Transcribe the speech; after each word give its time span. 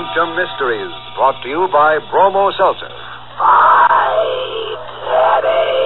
Sanctum 0.00 0.34
Mysteries, 0.34 0.92
brought 1.14 1.36
to 1.42 1.48
you 1.48 1.68
by 1.70 1.98
Bromo 2.10 2.50
Seltzer. 2.56 2.88
Five, 3.36 4.80
headache, 5.12 5.80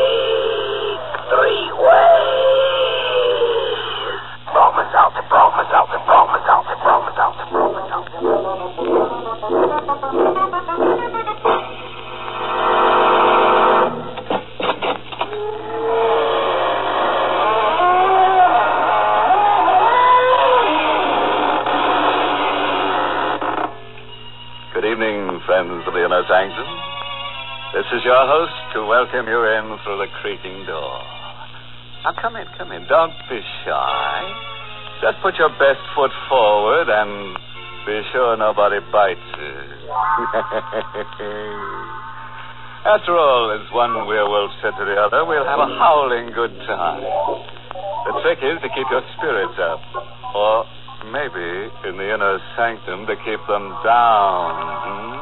your 28.04 28.28
host 28.28 28.52
to 28.76 28.84
welcome 28.84 29.24
you 29.24 29.40
in 29.48 29.80
through 29.80 29.96
the 29.96 30.12
creaking 30.20 30.68
door. 30.68 31.00
Now, 32.04 32.12
come 32.20 32.36
in, 32.36 32.44
come 32.60 32.68
in. 32.70 32.84
Don't 32.84 33.16
be 33.32 33.40
shy. 33.64 34.20
Just 35.00 35.24
put 35.24 35.40
your 35.40 35.48
best 35.56 35.80
foot 35.96 36.12
forward 36.28 36.92
and 36.92 37.32
be 37.88 38.04
sure 38.12 38.36
nobody 38.36 38.84
bites 38.92 39.24
you. 39.40 39.56
After 42.84 43.16
all, 43.16 43.56
as 43.56 43.64
one 43.72 43.96
werewolf 44.04 44.52
said 44.60 44.76
to 44.76 44.84
the 44.84 45.00
other, 45.00 45.24
we'll 45.24 45.48
have 45.48 45.64
a 45.64 45.72
howling 45.80 46.28
good 46.36 46.52
time. 46.68 47.00
The 47.00 48.20
trick 48.20 48.44
is 48.44 48.60
to 48.60 48.68
keep 48.68 48.84
your 48.92 49.00
spirits 49.16 49.56
up. 49.56 49.80
Or 50.36 50.68
maybe 51.08 51.72
in 51.88 51.96
the 51.96 52.12
inner 52.12 52.36
sanctum 52.52 53.08
to 53.08 53.16
keep 53.24 53.40
them 53.48 53.72
down. 53.80 54.60
hmm? 54.60 55.13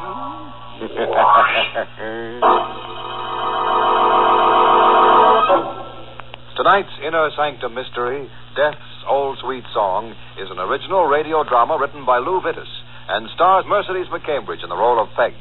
Tonight's 6.59 6.91
Inner 7.07 7.31
Sanctum 7.39 7.71
Mystery, 7.73 8.29
Death's 8.57 9.05
Old 9.07 9.39
Sweet 9.39 9.63
Song, 9.73 10.11
is 10.43 10.51
an 10.51 10.59
original 10.59 11.07
radio 11.07 11.47
drama 11.47 11.79
written 11.79 12.05
by 12.05 12.19
Lou 12.19 12.41
Vittis 12.43 12.67
and 13.09 13.31
stars 13.31 13.65
Mercedes 13.69 14.11
McCambridge 14.11 14.65
in 14.65 14.71
the 14.71 14.77
role 14.77 14.99
of 14.99 15.07
Peg 15.15 15.35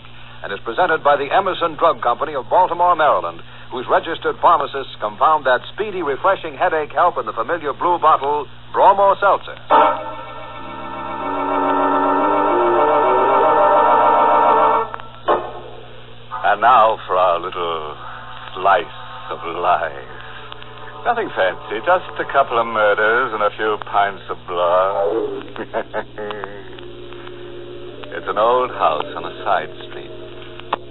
and 0.44 0.54
is 0.54 0.60
presented 0.62 1.04
by 1.04 1.18
the 1.18 1.34
Emerson 1.34 1.74
Drug 1.74 2.04
Company 2.04 2.36
of 2.36 2.48
Baltimore, 2.48 2.96
Maryland, 2.96 3.42
whose 3.72 3.88
registered 3.90 4.38
pharmacists 4.46 4.94
compound 5.02 5.48
that 5.48 5.66
speedy, 5.74 6.04
refreshing 6.04 6.54
headache 6.54 6.94
help 6.94 7.18
in 7.18 7.26
the 7.26 7.34
familiar 7.34 7.74
blue 7.74 7.98
bottle, 7.98 8.46
Bromo 8.74 9.16
Seltzer. 9.18 9.58
Now 16.62 16.98
for 17.08 17.18
our 17.18 17.40
little 17.42 17.98
slice 18.54 18.86
of 19.34 19.42
life. 19.58 20.14
Nothing 21.04 21.28
fancy, 21.34 21.82
just 21.82 22.14
a 22.22 22.28
couple 22.32 22.62
of 22.62 22.68
murders 22.70 23.34
and 23.34 23.42
a 23.42 23.50
few 23.58 23.82
pints 23.90 24.22
of 24.30 24.38
blood. 24.46 25.58
it's 28.14 28.30
an 28.30 28.38
old 28.38 28.70
house 28.78 29.10
on 29.18 29.26
a 29.26 29.34
side 29.42 29.74
street. 29.90 30.14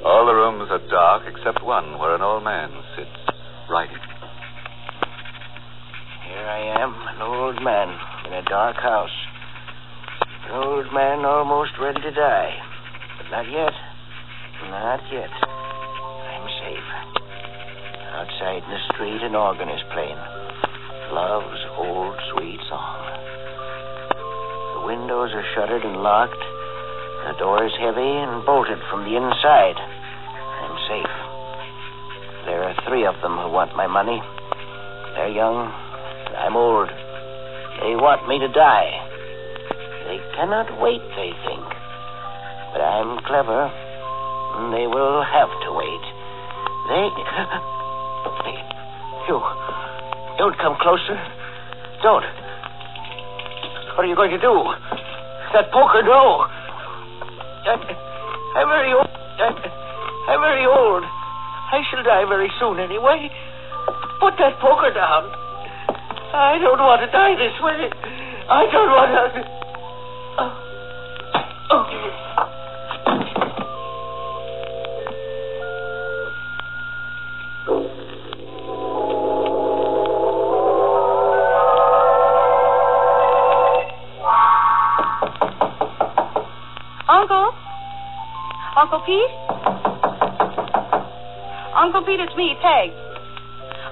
All 0.02 0.26
the 0.26 0.34
rooms 0.34 0.66
are 0.74 0.82
dark 0.90 1.30
except 1.30 1.62
one 1.64 2.02
where 2.02 2.16
an 2.16 2.22
old 2.22 2.42
man 2.42 2.74
sits 2.98 3.14
writing. 3.70 4.02
Here 6.26 6.50
I 6.50 6.82
am, 6.82 6.98
an 7.14 7.22
old 7.22 7.62
man 7.62 7.94
in 8.26 8.34
a 8.34 8.42
dark 8.42 8.74
house. 8.74 9.14
An 10.50 10.66
old 10.66 10.92
man 10.92 11.24
almost 11.24 11.78
ready 11.80 12.02
to 12.02 12.10
die. 12.10 12.58
But 13.18 13.30
not 13.30 13.46
yet. 13.46 13.70
Not 14.66 15.00
yet. 15.12 15.49
Outside 18.20 18.62
in 18.62 18.70
the 18.70 18.84
street, 18.92 19.22
an 19.22 19.34
organ 19.34 19.68
is 19.68 19.80
playing. 19.94 20.20
Love's 21.10 21.62
old 21.80 22.14
sweet 22.34 22.60
song. 22.68 23.00
The 24.76 24.86
windows 24.86 25.30
are 25.34 25.46
shuttered 25.54 25.82
and 25.82 26.02
locked. 26.02 26.38
The 27.26 27.38
door 27.38 27.64
is 27.64 27.72
heavy 27.80 28.12
and 28.22 28.44
bolted 28.46 28.78
from 28.90 29.04
the 29.08 29.16
inside. 29.16 29.76
I'm 29.76 30.76
safe. 30.86 31.16
There 32.46 32.62
are 32.62 32.76
three 32.86 33.06
of 33.06 33.16
them 33.22 33.36
who 33.40 33.50
want 33.50 33.76
my 33.76 33.86
money. 33.86 34.20
They're 35.16 35.32
young. 35.32 35.72
I'm 36.36 36.56
old. 36.56 36.88
They 36.88 37.96
want 37.96 38.28
me 38.28 38.38
to 38.38 38.48
die. 38.52 38.90
They 40.06 40.20
cannot 40.36 40.80
wait, 40.80 41.02
they 41.16 41.32
think. 41.48 41.66
But 42.72 42.80
I'm 42.84 43.18
clever. 43.24 43.72
And 44.60 44.74
they 44.74 44.86
will 44.86 45.24
have 45.24 45.50
to 45.64 45.70
wait. 45.72 46.19
You. 49.30 49.38
Don't 50.38 50.58
come 50.58 50.74
closer. 50.82 51.14
Don't. 52.02 52.26
What 53.94 54.02
are 54.02 54.10
you 54.10 54.16
going 54.16 54.34
to 54.34 54.42
do? 54.42 54.54
That 55.54 55.70
poker, 55.70 56.02
no. 56.02 56.50
I'm, 57.62 58.66
very 58.66 58.90
old. 58.90 59.06
I'm 59.06 60.40
very 60.42 60.66
old. 60.66 61.04
I 61.06 61.78
shall 61.90 62.02
die 62.02 62.26
very 62.26 62.50
soon 62.58 62.80
anyway. 62.80 63.30
Put 64.18 64.34
that 64.42 64.58
poker 64.58 64.90
down. 64.90 65.30
I 66.34 66.58
don't 66.58 66.82
want 66.82 67.06
to 67.06 67.10
die 67.14 67.38
this 67.38 67.54
way. 67.62 67.86
I 68.50 68.66
don't 68.66 68.90
want 68.90 69.34
to. 69.38 69.59
Uncle 88.92 89.06
Pete? 89.06 89.30
Uncle 91.76 92.02
Pete, 92.02 92.18
it's 92.18 92.34
me, 92.34 92.56
Peg. 92.60 92.90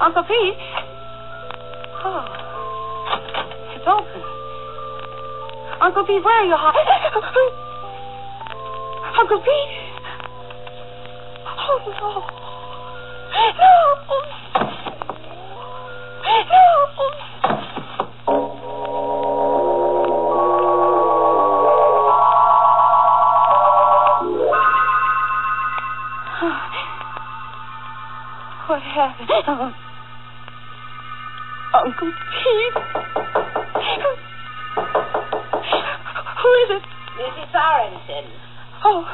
Uncle 0.00 0.24
Pete? 0.24 0.56
Oh. 2.02 2.26
It's 3.76 3.86
open. 3.86 4.22
Uncle 5.80 6.04
Pete, 6.04 6.24
where 6.24 6.34
are 6.34 6.46
you? 6.46 6.54
Uncle 9.20 9.38
Pete? 9.38 9.70
Oh, 11.46 11.78
no. 11.86 12.26
No. 13.30 13.38
No. 16.50 16.67
Uncle 31.74 32.10
Pete? 32.10 32.74
Who 36.42 36.50
is 36.58 36.70
it? 36.74 36.82
Mrs. 37.18 37.46
Sorensen. 37.54 38.26
Oh, 38.84 39.06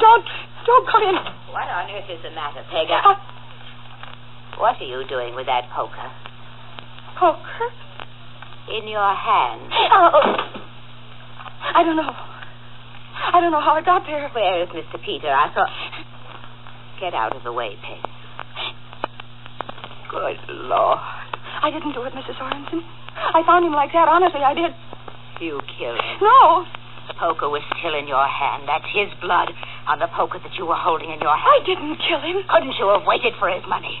don't, 0.00 0.26
don't 0.66 0.86
come 0.90 1.02
in. 1.02 1.14
What 1.54 1.68
on 1.70 1.90
earth 1.94 2.10
is 2.10 2.18
the 2.24 2.30
matter, 2.30 2.64
Peggy? 2.70 2.90
Uh, 2.90 3.14
What 4.58 4.80
are 4.80 4.84
you 4.84 5.06
doing 5.08 5.34
with 5.36 5.46
that 5.46 5.70
poker? 5.70 6.10
poker? 7.16 7.70
In 8.74 8.88
your 8.88 9.14
hand. 9.14 9.70
Oh, 9.92 10.20
I 11.74 11.84
don't 11.84 11.96
know. 11.96 12.10
I 12.10 13.40
don't 13.40 13.52
know 13.52 13.60
how 13.60 13.76
it 13.78 13.84
got 13.84 14.02
there. 14.06 14.28
Where 14.34 14.62
is 14.64 14.68
Mr. 14.70 14.98
Peter? 15.04 15.28
I 15.28 15.52
thought. 15.54 15.70
Get 17.00 17.14
out 17.14 17.36
of 17.36 17.44
the 17.44 17.52
way, 17.52 17.76
Peg. 17.82 18.00
Good 20.14 20.38
Lord. 20.70 20.98
I 21.62 21.70
didn't 21.74 21.90
do 21.92 22.02
it, 22.06 22.14
Mrs. 22.14 22.38
Sorensen. 22.38 22.82
I 23.34 23.42
found 23.42 23.66
him 23.66 23.74
like 23.74 23.90
that. 23.92 24.06
Honestly, 24.06 24.40
I 24.46 24.54
did. 24.54 24.70
You 25.42 25.58
killed 25.74 25.98
him. 25.98 26.22
No, 26.22 26.62
The 27.10 27.14
poker 27.18 27.50
was 27.50 27.62
still 27.74 27.98
in 27.98 28.06
your 28.06 28.22
hand. 28.22 28.62
That's 28.70 28.86
his 28.94 29.10
blood 29.18 29.50
on 29.90 29.98
the 29.98 30.06
poker 30.14 30.38
that 30.38 30.54
you 30.54 30.66
were 30.70 30.78
holding 30.78 31.10
in 31.10 31.18
your 31.18 31.34
hand. 31.34 31.50
I 31.50 31.58
didn't 31.66 31.98
kill 31.98 32.22
him. 32.22 32.46
Couldn't 32.46 32.78
you 32.78 32.86
have 32.94 33.02
waited 33.06 33.34
for 33.42 33.50
his 33.50 33.66
money? 33.66 33.98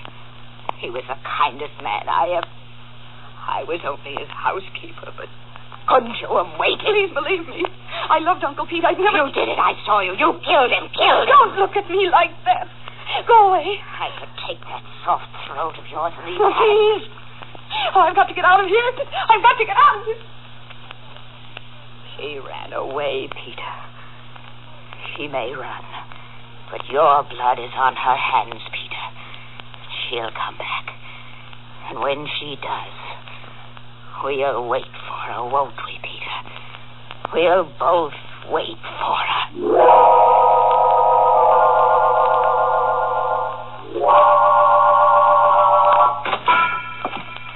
He 0.78 0.86
was 0.90 1.02
the 1.10 1.18
kindest 1.26 1.74
man 1.82 2.06
I 2.06 2.38
ever. 2.38 2.52
I 3.44 3.60
was 3.66 3.82
only 3.84 4.14
his 4.16 4.30
housekeeper, 4.30 5.10
but 5.18 5.28
couldn't 5.90 6.16
you 6.22 6.30
have 6.30 6.54
waited? 6.56 6.80
Please 6.86 7.10
believe 7.12 7.44
me. 7.50 7.66
I 8.08 8.22
loved 8.22 8.44
Uncle 8.46 8.64
Pete. 8.70 8.84
I'd 8.86 8.96
never. 9.02 9.18
You 9.26 9.34
did 9.34 9.48
it. 9.50 9.58
I 9.58 9.74
saw 9.84 10.00
you. 10.00 10.14
You 10.16 10.38
killed 10.46 10.70
him. 10.70 10.88
Killed 10.94 11.26
him. 11.26 11.34
Don't 11.34 11.58
look 11.58 11.74
at 11.76 11.90
me 11.90 12.08
like 12.08 12.32
that. 12.46 12.70
Go 13.26 13.48
away. 13.50 13.78
I 13.80 14.08
could 14.18 14.32
take 14.46 14.60
that 14.60 14.82
soft 15.04 15.28
throat 15.46 15.76
of 15.78 15.86
yours 15.90 16.12
and 16.18 16.30
leave 16.30 16.40
Oh, 16.40 16.52
please. 16.52 17.08
Oh, 17.94 18.00
I've 18.00 18.14
got 18.14 18.28
to 18.28 18.34
get 18.34 18.44
out 18.44 18.60
of 18.60 18.68
here. 18.68 18.90
I've 19.28 19.42
got 19.42 19.56
to 19.58 19.64
get 19.64 19.76
out 19.76 19.98
of 20.00 20.04
here. 20.04 20.22
She 22.16 22.38
ran 22.38 22.72
away, 22.72 23.28
Peter. 23.32 23.74
She 25.16 25.28
may 25.28 25.52
run, 25.54 25.84
but 26.70 26.88
your 26.90 27.22
blood 27.24 27.58
is 27.58 27.72
on 27.76 27.94
her 27.94 28.16
hands, 28.16 28.62
Peter. 28.72 29.06
She'll 30.08 30.30
come 30.30 30.56
back. 30.58 30.94
And 31.90 32.00
when 32.00 32.26
she 32.38 32.56
does, 32.56 32.96
we'll 34.22 34.68
wait 34.68 34.90
for 35.06 35.32
her, 35.32 35.44
won't 35.44 35.76
we, 35.86 35.98
Peter? 36.02 36.36
We'll 37.32 37.70
both 37.78 38.14
wait 38.50 38.78
for 38.98 39.16
her. 39.16 40.73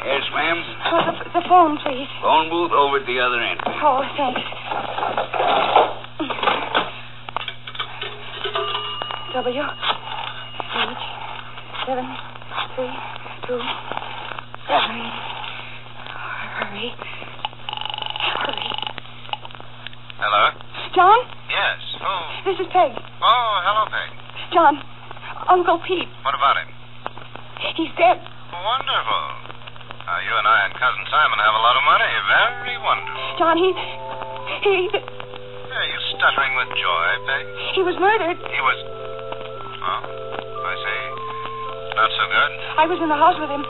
Yes, 0.06 0.22
ma'am. 0.32 0.58
Oh, 0.86 1.00
the, 1.04 1.12
the 1.34 1.42
phone, 1.48 1.78
please. 1.84 2.06
Phone 2.22 2.48
booth 2.50 2.72
over 2.72 2.98
at 2.98 3.06
the 3.06 3.18
other 3.20 3.40
end. 3.42 3.60
Oh, 3.82 4.02
thanks. 4.16 4.40
W 9.34 9.62
H 9.62 9.66
seven 11.86 12.06
three 12.74 12.94
two 13.46 13.60
seven. 14.66 14.98
Hurry. 16.58 16.88
Hurry. 18.38 18.70
Hello? 20.18 20.44
John, 20.94 21.18
Yes. 21.50 21.78
Who? 22.00 22.50
this 22.50 22.58
is 22.60 22.66
Peg. 22.72 22.90
Oh, 23.22 23.60
hello, 23.62 23.84
Peg. 23.92 24.10
John, 24.52 24.74
Uncle 25.48 25.80
Pete. 25.86 26.08
What 26.24 26.34
about 26.36 26.56
him? 26.60 26.68
He's 27.76 27.92
dead. 27.96 28.20
Wonderful. 28.52 29.24
Now, 30.04 30.18
you 30.24 30.32
and 30.36 30.46
I 30.48 30.58
and 30.68 30.72
Cousin 30.76 31.04
Simon 31.08 31.38
have 31.40 31.54
a 31.56 31.62
lot 31.64 31.76
of 31.76 31.84
money. 31.84 32.10
Very 32.28 32.76
wonderful. 32.80 33.24
John, 33.40 33.56
he 33.56 33.68
he 34.64 34.88
Are 34.92 35.88
you 35.88 35.98
stuttering 36.16 36.52
with 36.56 36.70
joy, 36.76 37.06
Peg? 37.28 37.44
he 37.76 37.82
was 37.84 37.96
murdered. 38.00 38.36
He 38.40 38.60
was. 38.64 38.78
Oh, 39.84 40.00
I 40.64 40.74
see. 40.80 41.02
Not 41.96 42.10
so 42.16 42.24
good. 42.28 42.50
I 42.78 42.84
was 42.88 42.98
in 43.00 43.08
the 43.08 43.18
house 43.20 43.36
with 43.40 43.50
him. 43.52 43.64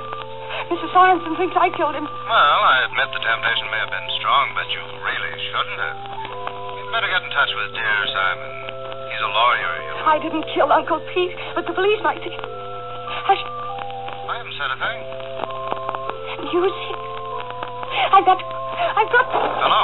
Mrs. 0.73 0.91
Sorensen 0.93 1.35
thinks 1.39 1.57
I 1.57 1.71
killed 1.75 1.95
him. 1.97 2.05
Well, 2.07 2.61
I 2.65 2.85
admit 2.91 3.09
the 3.13 3.23
temptation 3.25 3.67
may 3.73 3.81
have 3.81 3.93
been 3.93 4.09
strong, 4.21 4.45
but 4.53 4.69
you 4.69 4.81
really 5.01 5.33
shouldn't 5.49 5.81
have. 5.81 5.99
You'd 6.77 6.91
better 6.93 7.09
get 7.09 7.23
in 7.25 7.31
touch 7.33 7.53
with 7.57 7.73
dear 7.73 7.99
Simon. 8.13 8.53
He's 9.19 9.26
a 9.26 9.35
lawyer, 9.35 9.73
you 9.82 9.91
know. 9.99 10.06
I 10.06 10.17
didn't 10.23 10.47
kill 10.55 10.70
Uncle 10.70 11.03
Pete, 11.11 11.35
but 11.59 11.67
the 11.67 11.75
police 11.75 11.99
might 12.06 12.23
think. 12.23 12.38
Hush. 12.38 13.43
I 14.31 14.38
haven't 14.38 14.55
said 14.55 14.70
a 14.70 14.79
thing. 14.79 14.99
You 16.55 16.62
see. 16.62 16.94
I've 18.15 18.23
got. 18.23 18.38
I've 18.38 19.11
got 19.11 19.26
Hello. 19.59 19.82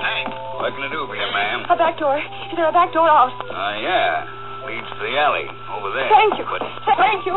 Hey, 0.00 0.24
what 0.64 0.72
can 0.72 0.80
I 0.80 0.88
do 0.88 1.04
for 1.04 1.12
you, 1.12 1.28
ma'am? 1.28 1.68
a 1.68 1.76
back 1.76 2.00
door. 2.00 2.16
Is 2.16 2.56
there 2.56 2.72
a 2.72 2.72
back 2.72 2.96
door 2.96 3.04
out? 3.04 3.36
Uh, 3.52 3.76
yeah. 3.84 4.24
Leads 4.64 4.88
to 4.88 5.02
the 5.04 5.12
alley 5.20 5.44
over 5.76 5.92
there. 5.92 6.08
Thank 6.08 6.40
you. 6.40 6.48
But, 6.48 6.64
Thank 6.96 7.28
you. 7.28 7.36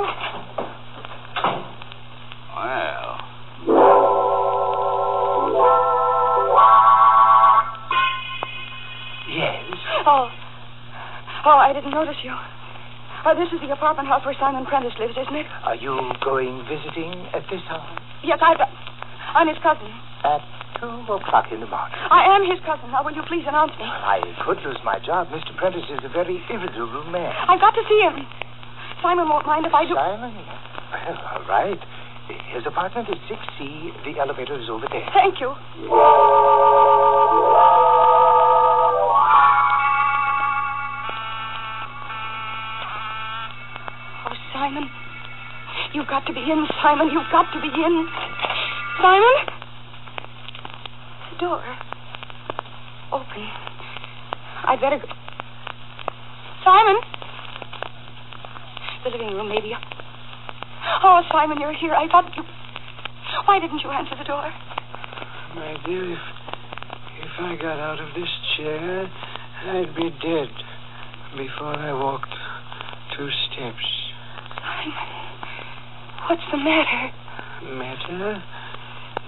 Oh, 11.45 11.61
I 11.61 11.73
didn't 11.77 11.93
notice 11.93 12.17
you. 12.25 12.33
Uh, 12.33 13.37
this 13.37 13.53
is 13.53 13.61
the 13.61 13.69
apartment 13.69 14.09
house 14.09 14.25
where 14.25 14.33
Simon 14.41 14.65
Prentice 14.65 14.97
lives, 14.97 15.13
isn't 15.13 15.37
it? 15.37 15.45
Are 15.61 15.77
you 15.77 15.93
going 16.25 16.65
visiting 16.65 17.13
at 17.37 17.45
this 17.53 17.61
hour? 17.69 17.85
Yes, 18.25 18.41
I've. 18.41 18.57
I'm 19.37 19.45
his 19.45 19.57
cousin. 19.61 19.85
At 20.25 20.41
two 20.81 20.89
o'clock 21.05 21.53
in 21.53 21.61
the 21.61 21.69
morning. 21.69 22.01
I 22.09 22.33
am 22.33 22.49
his 22.49 22.57
cousin. 22.65 22.89
Now, 22.89 23.05
will 23.05 23.13
you 23.13 23.21
please 23.29 23.45
announce 23.45 23.77
me? 23.77 23.85
I 23.85 24.25
could 24.41 24.57
lose 24.65 24.81
my 24.81 24.97
job. 25.05 25.29
Mr. 25.29 25.53
Prentice 25.53 25.85
is 25.93 26.01
a 26.01 26.09
very 26.09 26.41
irritable 26.49 27.05
man. 27.13 27.29
I've 27.45 27.61
got 27.61 27.77
to 27.77 27.83
see 27.85 28.01
him. 28.01 28.25
Simon 29.05 29.29
won't 29.29 29.45
mind 29.45 29.69
if 29.69 29.73
I 29.73 29.85
do. 29.85 29.93
Simon? 29.93 30.33
Well, 30.33 31.17
all 31.29 31.45
right. 31.45 31.81
His 32.57 32.65
apartment 32.65 33.05
is 33.09 33.21
6C. 33.29 33.93
The 34.01 34.17
elevator 34.17 34.57
is 34.57 34.65
over 34.65 34.89
there. 34.89 35.05
Thank 35.13 35.37
you. 35.37 35.53
Simon. 46.85 47.09
You've 47.11 47.25
got 47.31 47.51
to 47.51 47.59
be 47.59 47.67
in. 47.67 48.07
Simon? 49.01 49.35
The 51.33 51.37
door. 51.39 51.63
Open. 53.11 53.41
I'd 54.65 54.79
better 54.79 54.99
go. 54.99 55.07
Simon? 56.63 56.97
The 59.03 59.09
living 59.09 59.33
room, 59.33 59.49
maybe. 59.49 59.73
Oh, 61.03 61.21
Simon, 61.31 61.59
you're 61.59 61.73
here. 61.73 61.95
I 61.95 62.07
thought 62.07 62.29
you. 62.37 62.43
Why 63.45 63.59
didn't 63.59 63.79
you 63.79 63.89
answer 63.89 64.13
the 64.19 64.23
door? 64.23 64.45
My 65.55 65.77
dear, 65.87 66.13
if, 66.13 66.19
if 67.23 67.31
I 67.39 67.55
got 67.55 67.79
out 67.79 67.99
of 67.99 68.13
this 68.13 68.29
chair, 68.57 69.09
I'd 69.69 69.95
be 69.95 70.11
dead 70.21 70.53
before 71.35 71.75
I 71.79 71.93
walked 71.93 72.33
two 73.17 73.29
steps. 73.49 73.94
What's 76.29 76.41
the 76.51 76.57
matter? 76.57 77.11
Matter 77.77 78.43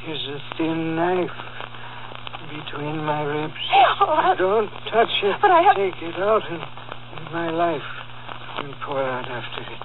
is 0.07 0.19
a 0.29 0.39
thin 0.57 0.95
knife 0.95 1.29
between 2.49 2.97
my 3.03 3.21
ribs. 3.23 3.53
Oh, 3.99 4.35
Don't 4.37 4.69
touch 4.91 5.09
it. 5.23 5.35
But 5.41 5.51
I 5.51 5.61
have- 5.63 5.75
Take 5.75 6.01
it 6.01 6.15
out 6.21 6.41
and, 6.49 6.61
in 6.61 7.33
my 7.33 7.49
life 7.49 7.81
and 8.57 8.73
pour 8.85 9.01
out 9.03 9.27
after 9.29 9.61
it. 9.61 9.81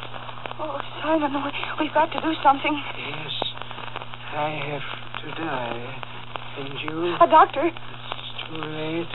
Oh, 0.60 0.78
Simon, 1.02 1.32
we, 1.42 1.50
we've 1.80 1.94
got 1.94 2.12
to 2.12 2.20
do 2.20 2.32
something. 2.42 2.74
Yes, 2.98 3.32
I 4.36 4.50
have 4.68 4.86
to 5.24 5.42
die. 5.42 6.02
And 6.58 6.78
you? 6.84 7.16
A 7.20 7.26
doctor. 7.26 7.66
It's 7.66 8.48
too 8.48 8.56
late. 8.60 9.08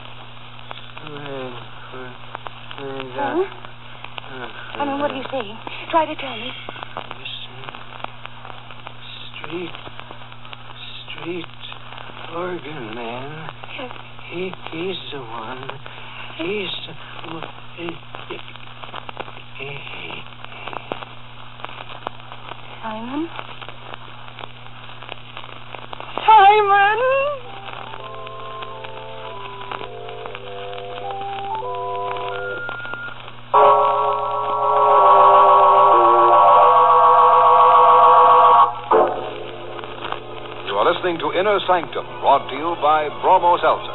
Well, 1.08 1.62
well, 1.94 2.14
well, 2.82 3.12
Huh? 3.14 3.44
uh, 4.34 4.82
I 4.82 4.84
mean, 4.84 4.98
what 5.00 5.10
do 5.10 5.16
you 5.16 5.24
say? 5.30 5.42
Try 5.90 6.04
to 6.06 6.14
tell 6.16 6.36
me. 6.36 6.50
Street. 9.48 9.70
Street 11.08 11.44
organ 12.36 12.94
man. 12.94 13.48
He, 14.30 14.52
he's 14.72 14.96
the 15.10 15.20
one. 15.20 15.70
He's 16.36 16.68
the 16.86 17.32
one. 17.32 17.44
Simon? 22.82 23.28
Simon! 26.26 27.37
Sanctum, 41.68 42.08
brought 42.24 42.48
to 42.48 42.56
you 42.56 42.72
by 42.80 43.12
Bromo 43.20 43.60
Seltzer. 43.60 43.92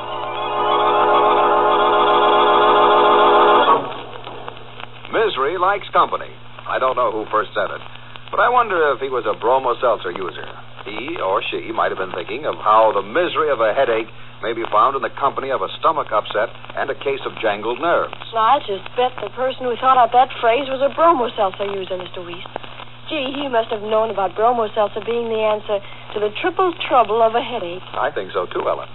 Misery 5.10 5.58
likes 5.58 5.90
company. 5.90 6.30
I 6.70 6.78
don't 6.78 6.94
know 6.94 7.10
who 7.10 7.26
first 7.34 7.50
said 7.58 7.74
it, 7.74 7.82
but 8.30 8.38
I 8.38 8.54
wonder 8.54 8.78
if 8.94 9.02
he 9.02 9.10
was 9.10 9.26
a 9.26 9.34
Bromo 9.34 9.74
Seltzer 9.82 10.14
user. 10.14 10.46
He 10.86 11.18
or 11.18 11.42
she 11.50 11.74
might 11.74 11.90
have 11.90 11.98
been 11.98 12.14
thinking 12.14 12.46
of 12.46 12.62
how 12.62 12.94
the 12.94 13.02
misery 13.02 13.50
of 13.50 13.58
a 13.58 13.74
headache 13.74 14.14
may 14.46 14.54
be 14.54 14.70
found 14.70 14.94
in 14.94 15.02
the 15.02 15.10
company 15.18 15.50
of 15.50 15.66
a 15.66 15.74
stomach 15.82 16.14
upset 16.14 16.54
and 16.78 16.94
a 16.94 16.98
case 17.02 17.26
of 17.26 17.34
jangled 17.42 17.82
nerves. 17.82 18.14
I 18.38 18.62
just 18.70 18.86
bet 18.94 19.18
the 19.18 19.34
person 19.34 19.66
who 19.66 19.74
thought 19.82 19.98
up 19.98 20.14
that 20.14 20.30
phrase 20.38 20.70
was 20.70 20.86
a 20.86 20.94
bromo 20.94 21.26
seltzer 21.34 21.66
user, 21.74 21.98
Mr. 21.98 22.22
Weiss. 22.22 22.46
Gee, 23.10 23.34
he 23.34 23.50
must 23.50 23.74
have 23.74 23.82
known 23.82 24.14
about 24.14 24.38
bromo 24.38 24.70
seltzer 24.78 25.02
being 25.02 25.34
the 25.34 25.42
answer 25.42 25.82
to 26.14 26.22
the 26.22 26.30
triple 26.42 26.70
trouble 26.88 27.26
of 27.26 27.34
a 27.34 27.42
headache. 27.42 27.82
I 27.98 28.14
think 28.14 28.30
so 28.38 28.46
too, 28.46 28.62
Ellen. 28.70 28.90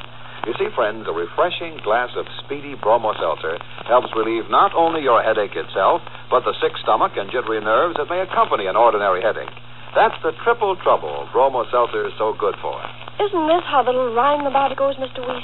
You 0.46 0.54
see, 0.54 0.70
friends, 0.70 1.04
a 1.10 1.12
refreshing 1.12 1.76
glass 1.82 2.14
of 2.14 2.24
speedy 2.40 2.78
bromo 2.78 3.12
seltzer 3.18 3.58
helps 3.90 4.14
relieve 4.14 4.46
not 4.48 4.70
only 4.72 5.02
your 5.02 5.20
headache 5.20 5.58
itself, 5.58 6.00
but 6.30 6.46
the 6.46 6.54
sick 6.62 6.78
stomach 6.78 7.18
and 7.18 7.26
jittery 7.28 7.58
nerves 7.60 7.98
that 7.98 8.06
may 8.06 8.22
accompany 8.22 8.70
an 8.70 8.78
ordinary 8.78 9.20
headache. 9.20 9.50
That's 9.98 10.14
the 10.22 10.30
triple 10.46 10.78
trouble 10.78 11.26
bromo 11.34 11.66
seltzer 11.74 12.06
is 12.06 12.14
so 12.16 12.38
good 12.38 12.54
for. 12.62 12.78
Isn't 13.18 13.46
this 13.50 13.66
how 13.66 13.82
the 13.82 13.90
little 13.90 14.14
rhyme 14.14 14.46
about 14.46 14.70
it 14.70 14.78
goes, 14.78 14.94
Mr. 14.96 15.26
Weiss? 15.26 15.42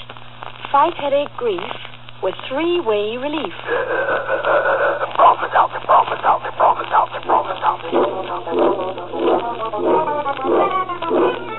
Fight 0.70 0.94
headache 0.94 1.34
grief 1.36 1.74
with 2.22 2.34
three-way 2.48 3.18
relief. 3.18 3.54
Now, 11.34 11.53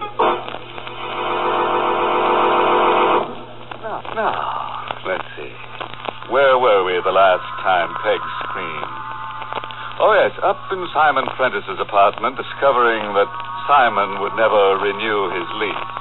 now, 4.16 5.04
let's 5.04 5.28
see. 5.36 5.52
Where 6.32 6.58
were 6.58 6.88
we 6.88 6.98
the 7.04 7.14
last 7.14 7.46
time 7.62 7.92
Peg 8.02 8.18
screamed? 8.48 8.96
Oh, 10.00 10.12
yes, 10.16 10.32
up 10.44 10.60
in 10.72 10.88
Simon 10.96 11.28
Prentice's 11.36 11.80
apartment, 11.80 12.40
discovering 12.40 13.04
that 13.16 13.30
Simon 13.68 14.24
would 14.24 14.36
never 14.40 14.80
renew 14.80 15.20
his 15.36 15.48
lease. 15.60 15.92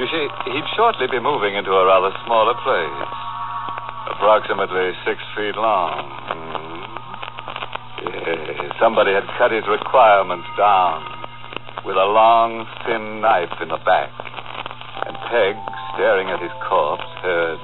You 0.00 0.06
see, 0.08 0.26
he'd 0.52 0.68
shortly 0.76 1.08
be 1.12 1.20
moving 1.20 1.56
into 1.56 1.76
a 1.76 1.84
rather 1.84 2.08
smaller 2.24 2.56
place, 2.64 3.12
approximately 4.16 4.96
six 5.04 5.20
feet 5.36 5.56
long. 5.60 6.08
Hmm. 6.32 6.80
Yes, 8.08 8.72
somebody 8.80 9.12
had 9.12 9.28
cut 9.36 9.52
his 9.52 9.68
requirements 9.68 10.48
down 10.56 11.04
with 11.84 11.96
a 11.96 12.08
long, 12.08 12.64
thin 12.88 13.20
knife 13.20 13.52
in 13.60 13.68
the 13.68 13.80
back. 13.84 14.08
And 15.04 15.16
Peg, 15.28 15.56
staring 15.96 16.30
at 16.30 16.40
his 16.40 16.52
corpse, 16.64 17.09
heard. 17.20 17.60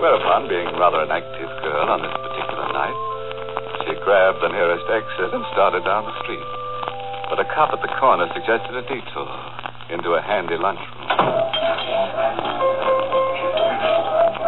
Whereupon, 0.00 0.48
being 0.48 0.70
rather 0.80 1.04
an 1.04 1.12
active 1.12 1.50
girl 1.60 1.86
on 1.92 2.00
this 2.00 2.14
particular 2.14 2.66
night, 2.72 2.98
she 3.84 3.92
grabbed 4.00 4.40
the 4.40 4.48
nearest 4.48 4.86
exit 4.88 5.28
and 5.34 5.44
started 5.52 5.84
down 5.84 6.08
the 6.08 6.16
street. 6.24 6.46
But 7.28 7.42
a 7.42 7.46
cop 7.52 7.74
at 7.76 7.82
the 7.84 7.92
corner 8.00 8.26
suggested 8.32 8.72
a 8.74 8.82
detour 8.88 9.28
into 9.92 10.16
a 10.16 10.22
handy 10.24 10.56
lunchroom. 10.56 11.04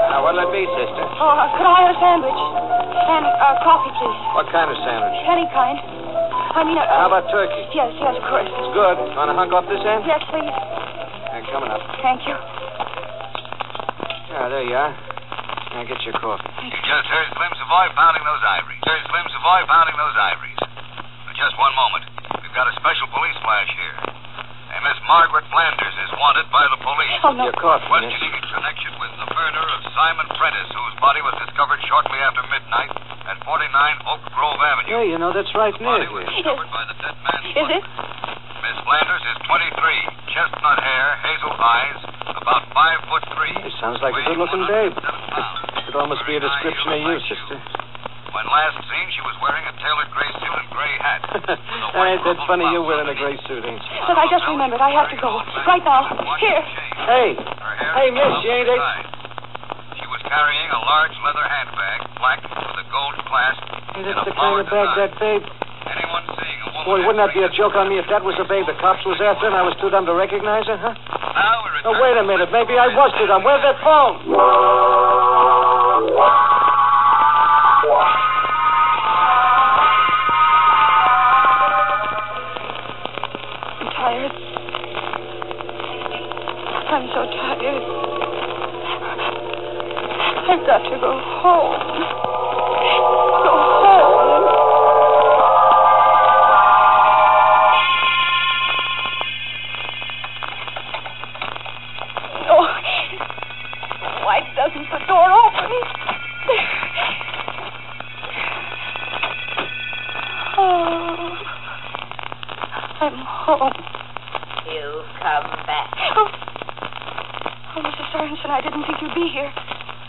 Now, 0.09 0.25
what'll 0.25 0.41
it 0.47 0.51
be, 0.57 0.65
sister? 0.73 1.05
Oh, 1.21 1.37
uh, 1.37 1.53
could 1.59 1.69
I 1.69 1.75
have 1.85 1.91
a 1.93 1.99
sandwich? 2.01 2.43
And 3.03 3.25
uh, 3.29 3.61
coffee, 3.67 3.93
please. 3.99 4.21
What 4.33 4.49
kind 4.55 4.71
of 4.73 4.79
sandwich? 4.87 5.19
Any 5.29 5.47
kind. 5.53 5.77
I 6.53 6.65
mean, 6.65 6.77
uh, 6.81 6.85
How 6.87 7.13
about 7.13 7.29
turkey? 7.29 7.65
Yes, 7.77 7.93
yes, 8.01 8.15
of 8.17 8.25
course. 8.25 8.49
It's 8.49 8.73
good. 8.73 8.97
Want 9.17 9.29
to 9.29 9.37
hunk 9.37 9.53
off 9.53 9.69
this 9.69 9.81
end? 9.85 10.05
Yes, 10.09 10.21
please. 10.33 10.53
Hey, 11.53 11.61
coming 11.61 11.69
up. 11.69 11.85
Thank 12.01 12.25
you. 12.25 12.33
Yeah, 14.33 14.49
there 14.49 14.65
you 14.65 14.73
are. 14.73 14.97
Now 15.77 15.85
get 15.85 16.01
your 16.01 16.17
coffee. 16.17 16.49
You 16.65 16.73
just 16.73 17.07
heard 17.13 17.29
Slim 17.29 17.53
Savoy 17.61 17.93
pounding 17.93 18.25
those 18.25 18.41
ivories. 18.41 18.81
Heard 18.89 19.05
Slim 19.05 19.27
Savoy 19.29 19.61
pounding 19.69 19.97
those 20.01 20.17
ivories. 20.17 20.61
But 21.29 21.37
just 21.37 21.53
one 21.61 21.77
moment. 21.77 22.09
We've 22.41 22.57
got 22.57 22.73
a 22.73 22.75
special 22.81 23.05
police 23.13 23.37
flash 23.45 23.69
here. 23.69 24.12
Miss 24.83 24.99
Margaret 25.07 25.47
Flanders 25.55 25.97
is 26.03 26.11
wanted 26.19 26.47
by 26.51 26.67
the 26.67 26.79
police. 26.83 27.21
Oh, 27.23 27.31
no. 27.39 27.47
Coffee, 27.55 27.87
miss. 28.03 28.11
Questioning 28.11 28.35
in 28.35 28.45
connection 28.51 28.93
with 28.99 29.13
the 29.15 29.29
murder 29.31 29.63
of 29.63 29.81
Simon 29.95 30.27
Prentice, 30.35 30.71
whose 30.75 30.97
body 30.99 31.23
was 31.23 31.35
discovered 31.47 31.79
shortly 31.87 32.19
after 32.19 32.43
midnight 32.51 32.91
at 33.31 33.39
49 33.47 34.11
Oak 34.11 34.23
Grove 34.35 34.59
Avenue. 34.59 34.91
Yeah, 34.91 35.07
you 35.07 35.19
know, 35.23 35.31
that's 35.31 35.55
right 35.55 35.71
The 35.71 35.87
near 35.87 36.03
body 36.03 36.11
was 36.11 36.27
discovered 36.27 36.71
by 36.75 36.83
the 36.91 36.97
dead 36.99 37.15
man's 37.15 37.47
Is 37.55 37.69
it? 37.79 37.85
Miss 38.63 38.77
Flanders 38.83 39.23
is 39.23 39.39
23, 39.47 40.35
chestnut 40.35 40.79
hair, 40.83 41.07
hazel 41.31 41.55
eyes, 41.55 41.99
about 42.43 42.63
five 42.75 42.99
foot 43.07 43.23
three. 43.39 43.55
Hey, 43.55 43.71
sounds 43.79 44.03
like 44.03 44.19
a 44.19 44.23
good-looking 44.27 44.67
babe. 44.67 44.95
Could 44.99 45.95
almost 45.95 46.27
be 46.27 46.39
a 46.39 46.43
description 46.43 46.91
of 46.91 46.99
you, 47.07 47.19
sister. 47.31 47.57
When 48.33 48.45
last 48.49 48.81
seen, 48.89 49.07
she 49.13 49.21
was 49.29 49.37
wearing 49.45 49.61
a 49.69 49.75
tailored 49.77 50.09
gray 50.17 50.31
suit 50.41 50.55
and 50.57 50.69
gray 50.73 50.95
hat. 51.05 51.21
with 51.37 51.45
a 51.53 51.91
white 51.93 52.17
Ain't 52.17 52.25
that 52.25 52.39
funny? 52.49 52.65
You're 52.73 52.81
wearing 52.85 53.09
a 53.13 53.17
gray 53.17 53.37
suit, 53.45 53.61
ain't 53.61 53.77
you? 53.77 54.01
But 54.09 54.17
I 54.17 54.25
just 54.33 54.45
remembered. 54.49 54.81
I 54.81 54.91
have 54.97 55.13
to 55.13 55.19
go. 55.21 55.37
Right 55.69 55.85
now. 55.85 56.09
Here. 56.41 56.63
Hey, 57.13 57.37
Hey, 57.37 58.09
miss, 58.09 58.25
up 58.25 58.41
you 58.41 58.53
ain't 58.57 58.69
to 58.73 58.77
a- 58.81 59.05
She 60.01 60.07
was 60.09 60.21
carrying 60.25 60.69
a 60.73 60.81
large 60.81 61.13
leather 61.21 61.45
handbag, 61.45 61.99
black, 62.17 62.41
with 62.41 62.81
a 62.81 62.87
gold 62.89 63.17
clasp. 63.29 63.61
hey, 63.69 64.01
and 64.01 64.05
that's 64.09 64.25
a 64.25 64.25
the 64.25 64.33
kind 64.33 64.57
of 64.61 64.65
flowered 64.65 64.69
bag 64.73 64.89
that 64.97 65.13
babe. 65.21 65.45
Anyone 65.93 66.25
seeing 66.41 66.61
a 66.65 66.69
woman 66.73 66.85
Boy, 66.89 66.99
wouldn't 67.05 67.21
that 67.21 67.33
be 67.37 67.43
a 67.45 67.53
joke 67.53 67.77
on 67.77 67.91
me 67.93 68.01
if 68.01 68.09
that 68.09 68.25
was 68.25 68.33
the 68.41 68.49
babe 68.49 68.65
the 68.65 68.73
cops 68.81 69.05
was 69.05 69.21
after 69.21 69.45
and 69.51 69.57
I 69.59 69.61
was 69.67 69.77
too 69.77 69.91
dumb 69.93 70.07
to 70.09 70.15
recognize 70.17 70.65
her, 70.73 70.79
huh? 70.81 70.95
Now 70.97 71.69
we 71.69 71.85
Oh, 71.85 71.93
return 71.93 72.01
wait 72.01 72.17
a 72.17 72.25
minute. 72.25 72.49
Maybe 72.55 72.79
I 72.81 72.89
Savoy's 72.89 72.97
was 72.97 73.11
too 73.21 73.27
dumb. 73.29 73.43
Where's 73.45 73.61
that 73.67 73.77
phone? 73.85 74.15
Got 90.73 90.89
to 90.89 90.99
go 90.99 91.21
home. 91.21 92.12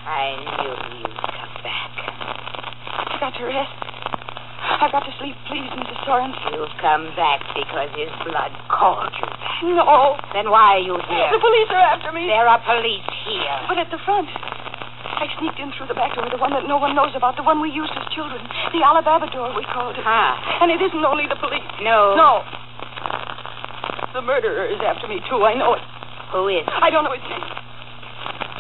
I 0.03 0.35
knew 0.35 0.75
you'd 0.99 1.15
come 1.15 1.55
back. 1.63 1.91
I 1.95 3.15
got 3.23 3.33
to 3.39 3.43
rest. 3.47 3.71
I 4.63 4.87
got 4.91 5.03
to 5.07 5.13
sleep, 5.19 5.35
please, 5.47 5.71
Mrs. 5.79 5.99
Sorensen. 6.03 6.59
You've 6.59 6.75
come 6.83 7.07
back 7.15 7.39
because 7.55 7.87
his 7.95 8.11
blood 8.27 8.51
called 8.67 9.15
you 9.15 9.27
back. 9.27 9.63
No. 9.63 10.19
Then 10.35 10.51
why 10.51 10.75
are 10.75 10.83
you 10.83 10.99
here? 11.07 11.29
The 11.31 11.39
police 11.39 11.71
are 11.71 11.87
after 11.87 12.11
me. 12.11 12.27
There 12.27 12.47
are 12.47 12.59
police 12.67 13.07
here. 13.23 13.57
But 13.71 13.79
at 13.79 13.87
the 13.91 13.99
front. 14.03 14.27
I 15.23 15.31
sneaked 15.39 15.59
in 15.59 15.71
through 15.77 15.87
the 15.87 15.95
back 15.95 16.11
door, 16.19 16.27
the 16.27 16.41
one 16.41 16.51
that 16.51 16.67
no 16.67 16.75
one 16.75 16.95
knows 16.99 17.15
about, 17.15 17.39
the 17.39 17.47
one 17.47 17.63
we 17.63 17.71
used 17.71 17.95
as 17.95 18.03
children. 18.11 18.43
The 18.75 18.83
Alabama 18.83 19.31
door, 19.31 19.55
we 19.55 19.63
called 19.71 19.95
it. 19.95 20.03
Huh. 20.03 20.35
And 20.59 20.67
it 20.67 20.83
isn't 20.83 21.05
only 21.05 21.31
the 21.31 21.39
police. 21.39 21.63
No. 21.79 22.17
No. 22.19 22.43
The 24.11 24.19
murderer 24.19 24.67
is 24.67 24.83
after 24.83 25.07
me, 25.07 25.23
too. 25.31 25.47
I 25.47 25.55
know 25.55 25.79
it. 25.79 25.83
Who 26.35 26.51
is? 26.51 26.67
I 26.67 26.91
don't 26.91 27.07
know 27.07 27.15
his 27.15 27.23
name. 27.23 27.45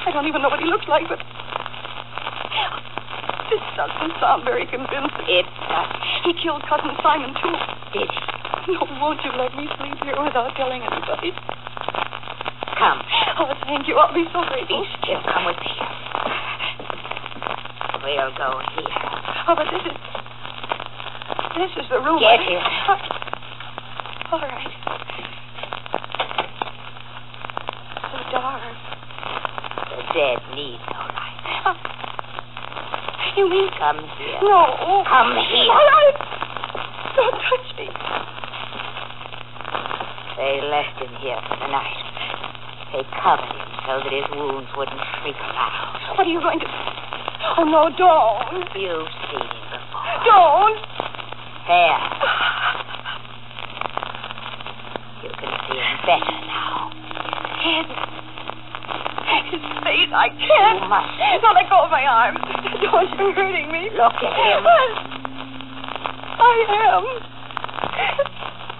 I 0.07 0.11
don't 0.11 0.27
even 0.27 0.39
know 0.39 0.47
what 0.47 0.59
he 0.63 0.69
looks 0.71 0.87
like, 0.87 1.03
but. 1.09 1.19
This 3.49 3.63
doesn't 3.75 4.13
sound 4.19 4.43
very 4.45 4.65
convincing. 4.65 5.25
It 5.27 5.45
does. 5.67 5.91
He 6.25 6.31
killed 6.41 6.63
Cousin 6.69 6.95
Simon, 7.03 7.33
too. 7.41 7.55
Did 7.93 8.09
he? 8.09 8.21
No, 8.73 8.87
won't 9.01 9.19
you 9.25 9.31
let 9.35 9.51
me 9.55 9.67
sleep 9.77 9.97
here 10.03 10.15
without 10.23 10.55
telling 10.55 10.81
anybody? 10.81 11.31
Come. 12.79 12.99
Oh, 13.39 13.51
thank 13.67 13.87
you. 13.87 13.95
I'll 13.99 14.13
be 14.13 14.23
so 14.31 14.41
Be 14.41 14.47
grateful. 14.65 14.85
still. 15.03 15.21
Come 15.27 15.45
with 15.45 15.59
me. 15.59 15.73
We'll 18.03 18.31
go 18.39 18.59
here. 18.75 18.95
Oh, 19.47 19.55
but 19.55 19.67
this 19.71 19.83
is. 19.83 19.97
This 21.55 21.71
is 21.83 21.89
the 21.89 21.99
room. 21.99 22.19
Get 22.19 22.39
here. 22.47 22.63
All 24.31 24.39
right. 24.39 24.71
So 28.11 28.17
dark. 28.31 28.75
The 29.91 30.01
dead 30.13 30.39
need 30.55 30.79
no 30.89 30.99
light. 31.13 31.39
Mean. 33.49 33.69
Come 33.77 33.99
here. 34.17 34.39
No. 34.41 35.03
Come 35.03 35.35
here. 35.35 35.71
All 35.71 35.87
right. 35.91 36.17
Don't 37.15 37.35
touch 37.35 37.67
me. 37.77 37.87
They 40.37 40.61
left 40.65 40.97
him 40.97 41.13
here 41.21 41.39
for 41.47 41.55
the 41.59 41.67
night. 41.67 42.03
They 42.93 43.03
covered 43.21 43.51
him 43.51 43.69
so 43.85 43.99
that 43.99 44.13
his 44.13 44.27
wounds 44.31 44.69
wouldn't 44.77 45.01
freak 45.21 45.35
around. 45.35 46.17
What 46.17 46.27
are 46.27 46.31
you 46.31 46.41
going 46.41 46.59
to. 46.59 46.67
Oh, 47.57 47.63
no, 47.67 47.89
don't. 47.93 48.63
You've 48.75 49.11
seen 49.27 49.43
him 49.43 49.65
before. 49.71 50.07
Don't. 50.25 50.79
There. 51.67 51.99
You 55.23 55.31
can 55.39 55.55
see 55.69 55.79
him 55.79 55.97
better 56.03 56.37
now. 56.51 56.91
Head. 57.63 57.87
His 59.51 59.63
face, 59.85 60.11
I 60.11 60.27
can't. 60.35 60.83
You 60.83 60.89
must. 60.89 61.15
No, 61.43 61.51
let 61.55 61.69
go 61.69 61.85
of 61.85 61.91
my 61.91 62.03
arms. 62.03 62.52
You're 62.81 63.33
hurting 63.33 63.71
me. 63.71 63.89
Look 63.91 64.13
at 64.23 64.33
him. 64.33 64.63
I 66.39 66.55
am. 66.87 67.03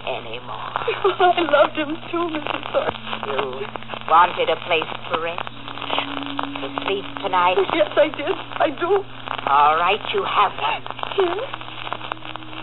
Anymore. 0.08 0.72
I 1.20 1.40
loved 1.52 1.76
him 1.76 1.92
too, 2.10 2.24
Mrs. 2.32 2.64
Thorpe. 2.72 2.96
You 3.28 3.66
wanted 4.08 4.48
a 4.48 4.56
place 4.64 4.88
to 5.10 5.20
rest? 5.20 5.40
To 5.40 6.68
sleep 6.84 7.04
tonight? 7.22 7.56
Yes, 7.74 7.90
I 7.96 8.08
did. 8.08 8.36
I 8.60 8.68
do. 8.72 9.04
All 9.48 9.76
right, 9.76 10.00
you 10.12 10.24
have 10.24 10.52
one. 10.56 10.84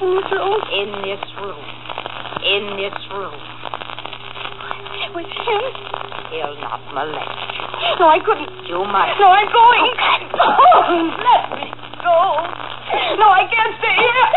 In 0.02 0.18
this 0.18 0.32
room? 0.34 0.62
In 0.74 0.90
this 1.06 1.24
room. 1.38 1.64
In 2.42 2.64
this 2.78 2.98
room. 3.14 3.38
With 5.14 5.26
him? 5.26 5.64
He'll 6.32 6.58
not 6.62 6.82
molest 6.94 7.52
you. 7.54 7.61
No, 8.00 8.08
I 8.10 8.20
couldn't. 8.24 8.50
You 8.66 8.82
must. 8.86 9.18
No, 9.20 9.30
I'm 9.30 9.50
going. 9.52 9.86
Oh, 9.86 9.98
can't. 9.98 10.32
Oh, 10.34 10.86
let 11.22 11.44
me 11.58 11.70
go. 12.02 12.18
No, 13.18 13.28
I 13.30 13.46
can't 13.46 13.74
stay 13.78 13.94
here. 13.94 14.28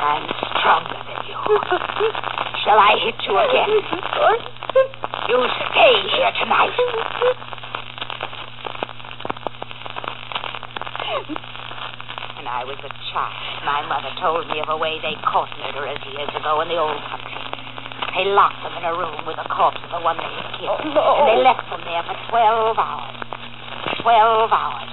I'm 0.00 0.24
stronger 0.58 1.00
than 1.06 1.20
you. 1.30 1.38
Shall 2.66 2.78
I 2.78 2.98
hit 2.98 3.14
you 3.26 3.34
again? 3.38 3.70
You 5.30 5.38
stay 5.70 5.94
here 6.14 6.32
tonight. 6.42 6.74
When 12.36 12.46
I 12.46 12.64
was 12.66 12.78
a 12.82 12.90
child, 13.12 13.34
my 13.64 13.86
mother 13.86 14.10
told 14.20 14.48
me 14.48 14.60
of 14.60 14.68
a 14.68 14.76
way 14.76 14.98
they 15.02 15.14
caught 15.22 15.50
murderers 15.58 16.02
years 16.10 16.30
ago 16.34 16.60
in 16.62 16.68
the 16.68 16.78
old 16.78 16.98
country. 17.06 17.29
They 18.10 18.26
locked 18.26 18.58
them 18.66 18.74
in 18.74 18.84
a 18.84 18.94
room 18.94 19.22
with 19.24 19.38
the 19.38 19.46
corpse 19.46 19.78
of 19.86 19.90
the 19.94 20.02
one 20.02 20.18
they 20.18 20.26
had 20.26 20.48
killed. 20.58 20.82
Oh, 20.82 20.90
no. 20.92 21.06
And 21.22 21.26
they 21.30 21.40
left 21.46 21.62
them 21.70 21.82
there 21.86 22.02
for 22.04 22.16
12 22.34 22.74
hours. 22.74 23.16
12 24.02 24.50
hours. 24.50 24.90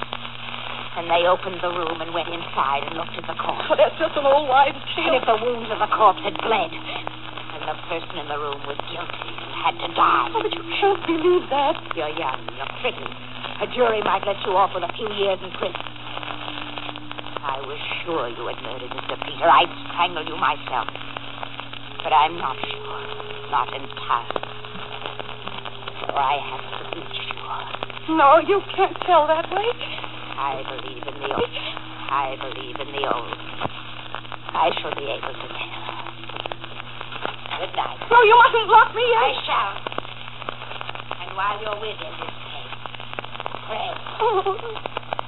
And 0.97 1.05
they 1.09 1.25
opened 1.29 1.61
the 1.61 1.73
room 1.73 1.97
and 2.01 2.13
went 2.13 2.29
inside 2.29 2.85
and 2.85 2.97
looked 2.97 3.17
at 3.17 3.25
the 3.25 3.37
corpse. 3.37 3.65
Oh, 3.69 3.77
that's 3.77 3.97
just 3.97 4.17
an 4.17 4.25
old 4.25 4.49
wives' 4.49 4.77
tale. 4.93 5.13
And 5.13 5.21
if 5.21 5.25
the 5.25 5.37
wounds 5.37 5.69
of 5.69 5.81
the 5.81 5.89
corpse 5.93 6.21
had 6.25 6.37
bled, 6.41 6.73
then 6.73 7.61
the 7.65 7.77
person 7.89 8.15
in 8.21 8.27
the 8.29 8.37
room 8.37 8.61
was 8.69 8.77
guilty 8.89 9.29
and 9.33 9.53
had 9.65 9.75
to 9.81 9.89
die. 9.93 10.29
Oh, 10.33 10.41
but 10.41 10.53
you 10.53 10.65
can't 10.77 11.01
believe 11.05 11.45
that. 11.53 11.77
You're 11.97 12.13
young, 12.17 12.41
you're 12.53 12.73
pretty. 12.81 13.05
A 13.61 13.67
jury 13.73 14.01
might 14.05 14.25
let 14.25 14.37
you 14.45 14.53
off 14.53 14.73
with 14.77 14.85
a 14.85 14.93
few 14.93 15.09
years 15.17 15.41
in 15.41 15.49
prison. 15.57 15.85
I 17.41 17.61
was 17.65 17.81
sure 18.05 18.29
you 18.29 18.45
had 18.45 18.61
murdered 18.61 18.93
Mr. 18.93 19.17
Peter. 19.25 19.49
I'd 19.49 19.73
strangle 19.89 20.25
you 20.25 20.37
myself. 20.37 20.89
But 22.03 22.13
I'm 22.13 22.37
not 22.37 22.55
sure. 22.61 23.01
Not 23.51 23.67
entirely. 23.73 24.43
So 26.03 26.13
I 26.15 26.35
have 26.39 26.65
to 26.67 26.83
be 26.95 27.03
sure. 27.03 28.17
No, 28.17 28.39
you 28.39 28.61
can't 28.75 28.95
tell 29.05 29.27
that 29.27 29.49
way. 29.51 29.69
I 30.37 30.63
believe 30.63 31.03
in 31.03 31.15
the 31.19 31.29
old. 31.33 31.51
I 32.07 32.37
believe 32.39 32.77
in 32.79 32.89
the 32.95 33.03
old. 33.09 33.33
I 34.53 34.71
shall 34.79 34.95
be 34.95 35.05
able 35.09 35.33
to 35.33 35.47
tell. 35.49 35.87
Good 37.57 37.73
night. 37.73 37.99
No, 38.07 38.21
you 38.21 38.35
mustn't 38.37 38.69
lock 38.69 38.93
me 38.93 39.01
I 39.01 39.31
shall. 39.43 39.73
And 41.25 41.29
while 41.35 41.57
you're 41.57 41.81
within 41.81 42.13
this 42.21 42.35
case, 42.45 42.73
pray. 43.65 43.91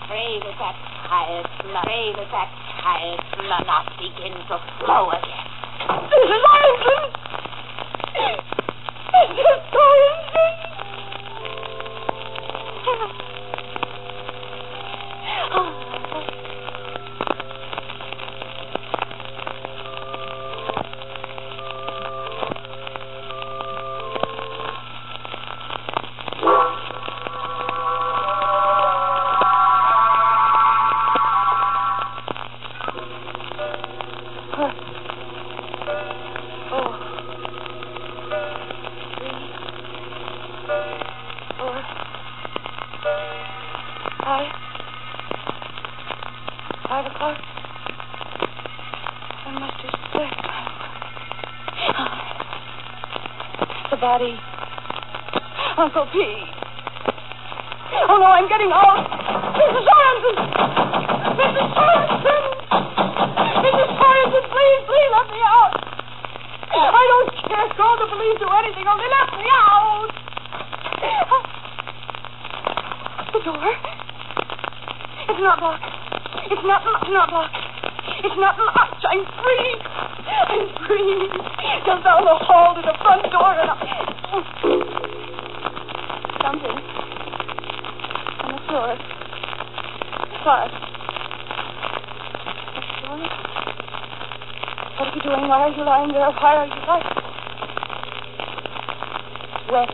Pray 0.10 0.42
that 0.42 0.58
that 0.58 0.76
tired 1.10 1.46
blood, 1.66 1.86
pray 1.86 2.14
that 2.18 2.30
that 2.32 2.50
tired 2.82 3.22
blood 3.38 3.66
not 3.66 3.86
begin 3.98 4.34
to 4.48 4.58
flow 4.80 5.10
again. 5.10 5.49
Mrs. 5.89 6.41
Sorensen! 6.46 7.03
Mrs. 9.10 9.62
Sorensen! 9.74 10.53
Oh. 10.53 10.59
I'm 80.89 82.02
down 82.02 82.25
the 82.25 82.34
hall 82.49 82.73
to 82.73 82.82
the 82.82 82.97
front 82.97 83.21
door 83.30 83.54
and 83.54 83.69
I... 83.69 83.78
Something. 86.41 86.78
On 88.41 88.49
the 88.49 88.62
floor. 88.65 88.97
Doing? 93.06 93.21
What 94.97 95.06
are 95.06 95.13
you 95.13 95.21
doing? 95.21 95.45
Why 95.45 95.62
are 95.62 95.69
you 95.69 95.86
lying 95.86 96.12
there? 96.12 96.32
Why 96.41 96.58
are 96.58 96.65
you 96.65 96.82
lying? 96.89 97.06
Wet. 99.69 99.93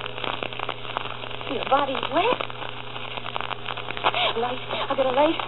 Your 1.52 1.66
body's 1.70 2.08
wet. 2.16 2.40
Light. 4.40 4.64
I 4.88 4.96
got 4.96 5.06
a 5.06 5.12
light. 5.12 5.40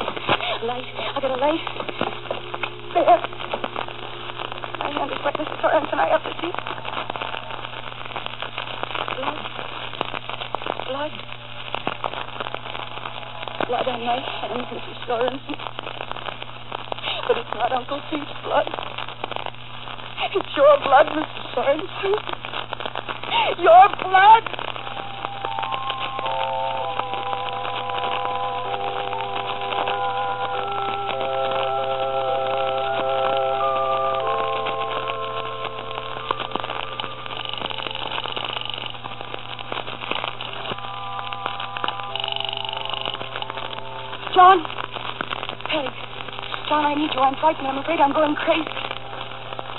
Light. 0.63 0.87
I 1.15 1.19
got 1.21 1.31
a 1.31 1.39
light. 1.39 1.63
There. 2.93 3.36
My 5.27 5.33
hand 5.35 5.43
is 5.43 5.59
wet, 5.59 5.59
Mr. 5.59 5.61
Torrance, 5.61 5.89
and 5.91 5.99
I 5.99 6.07
to 6.23 6.31
see. 6.39 6.51
Blood. 9.17 9.39
Blood. 10.87 11.11
Blood 13.67 13.87
on 13.87 13.99
my 14.05 14.19
hands, 14.23 14.67
Mrs. 14.71 14.97
Sorensen. 15.03 15.57
But 17.27 17.37
it's 17.37 17.53
not 17.55 17.71
Uncle 17.73 18.01
Pete's 18.09 18.31
blood. 18.45 18.67
It's 20.31 20.55
your 20.55 20.77
blood, 20.85 21.07
Mr. 21.11 21.41
Sorensen. 21.55 22.15
Your 23.59 23.87
blood. 24.07 24.46
I 46.97 46.99
need 46.99 47.13
you. 47.13 47.21
I'm 47.21 47.37
frightened. 47.37 47.67
I'm 47.67 47.77
afraid 47.77 48.01
I'm 48.01 48.11
going 48.11 48.33
crazy. 48.33 48.65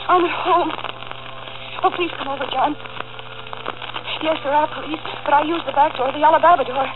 I'm 0.06 0.22
at 0.22 0.30
home. 0.46 0.70
Oh, 1.82 1.90
please 1.90 2.14
come 2.14 2.28
over, 2.28 2.46
John. 2.46 2.78
Yes, 4.22 4.38
there 4.46 4.54
are 4.54 4.70
police, 4.70 5.02
but 5.26 5.34
I 5.34 5.42
use 5.42 5.58
the 5.66 5.72
back 5.72 5.96
door, 5.96 6.12
the 6.14 6.22
Alabama 6.22 6.62
door. 6.62 6.86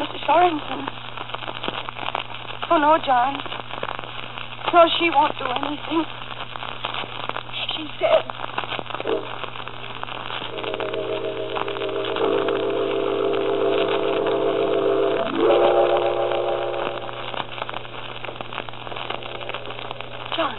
Mr. 0.00 0.16
Sorensen. 0.24 0.88
Oh, 2.70 2.78
no, 2.80 2.96
John. 3.04 3.36
No, 4.72 4.88
she 4.98 5.10
won't 5.10 5.36
do 5.36 5.44
anything. 5.44 6.04
She's 7.76 7.92
dead. 8.00 8.24
John. 20.38 20.54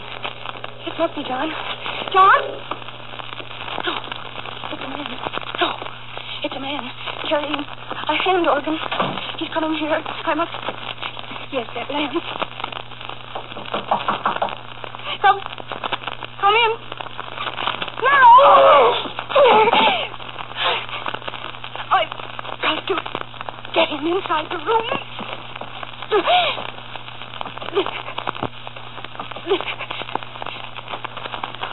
It's 0.86 0.98
not 0.98 1.16
me, 1.16 1.24
John. 1.26 1.48
John? 2.12 2.40
No. 3.86 3.94
It's 4.72 4.84
a 4.84 4.88
man. 4.88 5.08
No. 5.58 5.70
It's 6.44 6.54
a 6.54 6.60
man 6.60 6.90
carrying 7.30 7.54
a 7.54 8.14
hand 8.24 8.44
organ. 8.48 8.76
He's 9.38 9.48
coming 9.54 9.78
here. 9.78 10.02
I 10.02 10.34
must. 10.34 10.50
Yes, 11.52 11.66
that 11.76 11.88
lamp. 11.88 12.12
Come. 15.22 15.38
Come 16.40 16.54
in. 16.58 16.72
No! 18.02 18.18
I've 21.92 22.10
got 22.62 22.86
to 22.88 22.94
get 23.74 23.88
him 23.90 24.06
inside 24.10 24.46
the 24.50 24.58
room. 24.66 24.86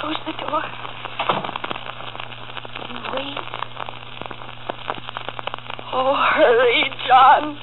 Close 0.01 0.21
the 0.27 0.33
door. 0.37 0.63
And 2.89 3.05
wait. 3.15 3.37
Oh, 5.99 6.13
hurry, 6.13 6.83
John. 7.07 7.57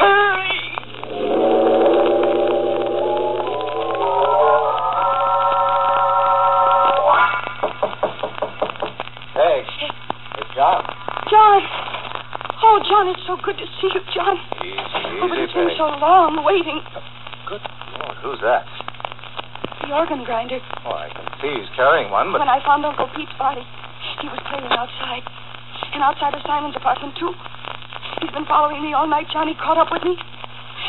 Hurry. 0.00 1.64
Hey, 9.34 9.60
it's 9.60 10.50
John. 10.56 10.80
John. 11.28 11.60
Oh, 12.64 12.78
John, 12.88 13.04
it's 13.12 13.20
so 13.28 13.36
good 13.44 13.58
to 13.60 13.66
see 13.82 13.90
you, 13.92 14.00
John. 14.14 14.38
Easy, 14.64 14.80
Oh, 15.20 15.28
but 15.28 15.36
easy, 15.36 15.44
it's 15.44 15.52
been 15.52 15.74
so 15.76 15.90
long 16.00 16.40
waiting. 16.46 16.80
Good 17.50 17.60
Lord, 18.00 18.16
who's 18.24 18.40
that? 18.40 18.64
The 19.84 19.92
organ 19.92 20.24
grinder. 20.24 20.58
Oh, 20.88 20.96
I 20.96 21.12
can 21.12 21.26
see 21.42 21.52
he's 21.52 21.68
carrying 21.76 22.08
one, 22.10 22.32
but 22.32 22.40
When 22.40 22.48
I 22.48 22.62
found 22.64 22.86
Uncle 22.86 23.10
Pete's 23.12 23.34
body, 23.36 23.60
he 24.22 24.26
was 24.32 24.40
playing 24.48 24.70
outside. 24.72 25.22
And 25.92 26.00
outside 26.02 26.32
of 26.34 26.40
Simon's 26.46 26.74
apartment, 26.74 27.14
too. 27.20 27.30
He's 28.24 28.32
been 28.32 28.48
following 28.48 28.80
me 28.80 28.96
all 28.96 29.04
night, 29.04 29.28
John. 29.28 29.44
He 29.48 29.54
caught 29.60 29.76
up 29.76 29.92
with 29.92 30.00
me. 30.00 30.16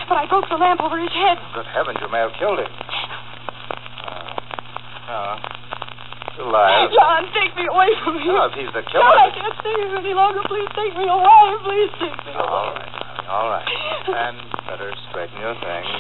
But 0.08 0.16
I 0.16 0.24
broke 0.32 0.48
the 0.48 0.56
lamp 0.56 0.80
over 0.80 0.96
his 0.96 1.12
head. 1.12 1.36
good 1.52 1.68
heavens, 1.68 2.00
you 2.00 2.08
may 2.08 2.24
have 2.24 2.32
killed 2.40 2.64
him. 2.64 2.72
Oh, 4.08 4.32
no. 5.12 5.20
Still 6.32 6.48
alive. 6.48 6.88
John, 6.96 7.28
take 7.36 7.52
me 7.60 7.68
away 7.68 7.92
from 8.08 8.16
here. 8.24 8.40
No, 8.40 8.48
if 8.48 8.56
he's 8.56 8.72
the 8.72 8.84
killer. 8.88 9.04
John, 9.04 9.20
I 9.20 9.32
can't 9.36 9.56
stay 9.60 9.76
here 9.84 10.00
any 10.00 10.16
longer. 10.16 10.40
Please 10.48 10.68
take 10.80 10.96
me 10.96 11.08
away. 11.12 11.48
Please 11.68 11.92
take 12.00 12.16
me 12.24 12.32
Oh, 12.40 12.44
all 12.48 12.72
away. 12.72 12.80
right, 12.80 12.92
darling, 12.96 13.28
all 13.28 13.48
right. 13.52 13.68
And 14.16 14.36
better 14.72 14.90
straighten 15.12 15.36
your 15.44 15.56
things. 15.60 15.92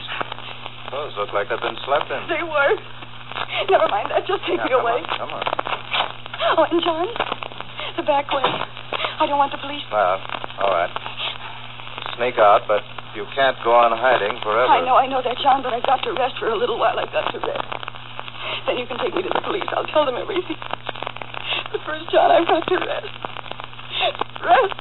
Those 0.95 1.11
look 1.19 1.35
like 1.35 1.51
they've 1.51 1.59
been 1.59 1.79
slept 1.83 2.07
in. 2.15 2.21
They 2.31 2.43
were. 2.47 2.71
Never 3.67 3.87
mind 3.91 4.07
that. 4.15 4.23
Just 4.23 4.43
take 4.47 4.59
me 4.63 4.71
come 4.71 4.87
away. 4.87 5.03
on, 5.03 5.19
come 5.19 5.31
on. 5.35 5.43
Oh, 6.55 6.63
and 6.69 6.79
John, 6.83 7.07
the 7.99 8.03
back 8.07 8.31
way. 8.31 8.43
I 8.43 9.23
don't 9.27 9.39
want 9.39 9.51
the 9.55 9.59
police. 9.59 9.83
Well, 9.91 10.19
all 10.63 10.71
right. 10.71 10.91
Sneak 12.17 12.39
out, 12.39 12.63
but 12.67 12.79
you 13.15 13.25
can't 13.35 13.57
go 13.63 13.75
on 13.75 13.91
hiding 13.91 14.39
forever. 14.39 14.71
I 14.71 14.79
know, 14.83 14.95
I 14.95 15.07
know 15.07 15.19
that, 15.19 15.35
John, 15.43 15.63
but 15.63 15.73
I've 15.75 15.83
got 15.83 15.99
to 16.03 16.11
rest 16.15 16.39
for 16.39 16.47
a 16.47 16.55
little 16.55 16.79
while. 16.79 16.95
I've 16.97 17.11
got 17.11 17.27
to 17.31 17.39
rest. 17.43 17.67
Then 18.67 18.77
you 18.79 18.87
can 18.87 18.97
take 19.03 19.13
me 19.13 19.21
to 19.23 19.29
the 19.35 19.43
police. 19.43 19.67
I'll 19.75 19.87
tell 19.91 20.05
them 20.05 20.15
everything. 20.15 20.55
But 21.71 21.81
first, 21.83 22.07
John, 22.11 22.31
I've 22.31 22.47
got 22.47 22.63
to 22.67 22.75
rest. 22.79 23.11
Rest. 24.43 24.75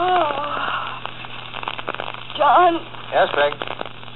Oh. 0.00 0.60
John, 2.38 2.72
Yes, 3.10 3.28
Peg. 3.34 3.52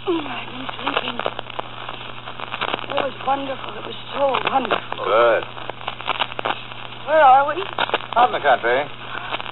Mm, 0.06 0.22
I've 0.22 0.48
been 0.54 0.66
sleeping. 0.78 1.18
It 2.94 3.00
was 3.02 3.16
wonderful. 3.26 3.70
It 3.74 3.84
was 3.90 3.98
so 4.14 4.24
wonderful. 4.48 5.02
Good. 5.02 5.42
Where 7.10 7.20
are 7.26 7.42
we? 7.50 7.58
Out 8.14 8.30
in 8.30 8.38
the 8.38 8.44
country. 8.44 8.86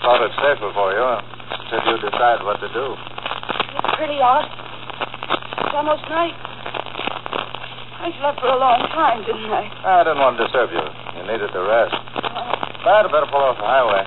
Thought 0.06 0.22
it's 0.24 0.38
safer 0.38 0.70
for 0.72 0.94
you 0.94 1.04
until 1.04 1.82
you 1.90 1.96
decide 2.06 2.40
what 2.46 2.62
to 2.62 2.68
do. 2.70 2.94
It's 2.94 3.92
pretty 3.98 4.22
hot. 4.22 4.46
It's 4.46 5.74
almost 5.74 6.06
night. 6.06 6.38
I 8.02 8.14
slept 8.22 8.38
for 8.40 8.50
a 8.50 8.58
long 8.62 8.78
time, 8.94 9.26
didn't 9.26 9.50
I? 10.02 10.10
Didn't 10.10 10.18
want 10.18 10.34
to 10.34 10.42
disturb 10.50 10.74
you. 10.74 10.82
You 10.82 11.22
needed 11.30 11.46
to 11.54 11.62
rest. 11.62 11.94
I 11.94 13.06
better 13.06 13.30
pull 13.30 13.38
off 13.38 13.54
the 13.54 13.62
highway. 13.62 14.02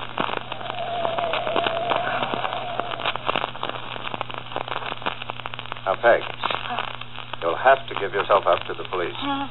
Now, 5.88 5.96
Peg, 6.04 6.20
you'll 7.40 7.56
have 7.56 7.80
to 7.88 7.94
give 7.96 8.12
yourself 8.12 8.44
up 8.44 8.60
to 8.68 8.76
the 8.76 8.84
police. 8.92 9.16
hmm. 9.16 9.48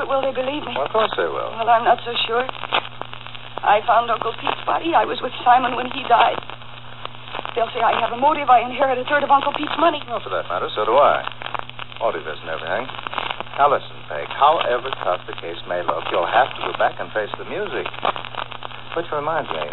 But 0.00 0.08
will 0.08 0.24
they 0.24 0.32
believe 0.32 0.64
me? 0.64 0.72
Well, 0.72 0.88
of 0.88 0.92
course 0.96 1.12
they 1.20 1.28
will. 1.28 1.52
Well, 1.52 1.68
I'm 1.68 1.84
not 1.84 2.00
so 2.00 2.16
sure. 2.24 2.48
I 2.48 3.84
found 3.84 4.08
Uncle 4.08 4.32
Pete's 4.40 4.64
body. 4.64 4.96
I 4.96 5.04
was 5.04 5.20
with 5.20 5.32
Simon 5.44 5.76
when 5.76 5.92
he 5.92 6.08
died. 6.08 6.40
They'll 7.52 7.68
say 7.76 7.84
I 7.84 8.00
have 8.00 8.16
a 8.16 8.20
motive. 8.20 8.48
I 8.48 8.64
inherit 8.64 8.96
a 8.96 9.04
third 9.04 9.24
of 9.24 9.30
Uncle 9.32 9.52
Pete's 9.52 9.76
money. 9.76 10.00
Well, 10.08 10.24
for 10.24 10.32
that 10.32 10.48
matter, 10.48 10.72
so 10.72 10.88
do 10.88 10.96
I. 10.96 11.20
Motive 12.00 12.24
isn't 12.24 12.48
everything. 12.48 12.88
Listen, 13.56 13.96
Peg. 14.12 14.28
However 14.36 14.92
tough 15.00 15.24
the 15.24 15.32
case 15.40 15.56
may 15.64 15.80
look, 15.80 16.04
you'll 16.12 16.28
have 16.28 16.52
to 16.54 16.60
go 16.68 16.72
back 16.76 17.00
and 17.00 17.08
face 17.16 17.32
the 17.40 17.48
music. 17.48 17.88
Which 18.92 19.08
reminds 19.08 19.48
me, 19.48 19.64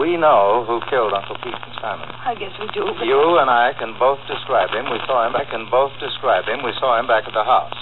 we 0.00 0.16
know 0.16 0.64
who 0.64 0.80
killed 0.88 1.12
Uncle 1.12 1.36
Pete 1.44 1.52
and 1.52 1.76
Simon. 1.84 2.08
I 2.24 2.32
guess 2.34 2.52
we 2.56 2.66
do. 2.72 2.88
But... 2.88 3.04
You 3.04 3.38
and 3.40 3.48
I 3.52 3.76
can 3.76 3.92
both 4.00 4.18
describe 4.24 4.72
him. 4.72 4.88
We 4.88 4.98
saw 5.04 5.28
him. 5.28 5.36
I 5.36 5.44
can 5.44 5.68
both 5.68 5.92
describe 6.00 6.48
him. 6.48 6.64
We 6.64 6.72
saw 6.80 6.96
him 6.96 7.06
back 7.06 7.28
at 7.28 7.36
the 7.36 7.44
house. 7.44 7.76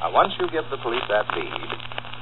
Now, 0.00 0.14
once 0.14 0.32
you 0.38 0.46
give 0.50 0.64
the 0.70 0.78
police 0.78 1.04
that 1.10 1.26
lead, 1.34 1.70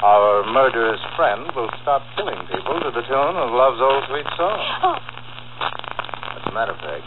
our 0.01 0.45
murderous 0.49 1.01
friend 1.17 1.45
will 1.55 1.71
stop 1.85 2.01
killing 2.17 2.41
people 2.49 2.81
to 2.83 2.91
the 2.93 3.05
tune 3.05 3.37
of 3.37 3.53
Love's 3.53 3.81
Old 3.85 4.05
Sweet 4.09 4.29
Song. 4.37 4.61
Oh, 4.85 4.97
What's 6.35 6.45
the 6.49 6.57
matter, 6.57 6.77
Peg? 6.81 7.05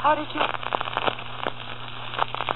how 0.00 0.14
did 0.18 0.28
you... 0.34 0.44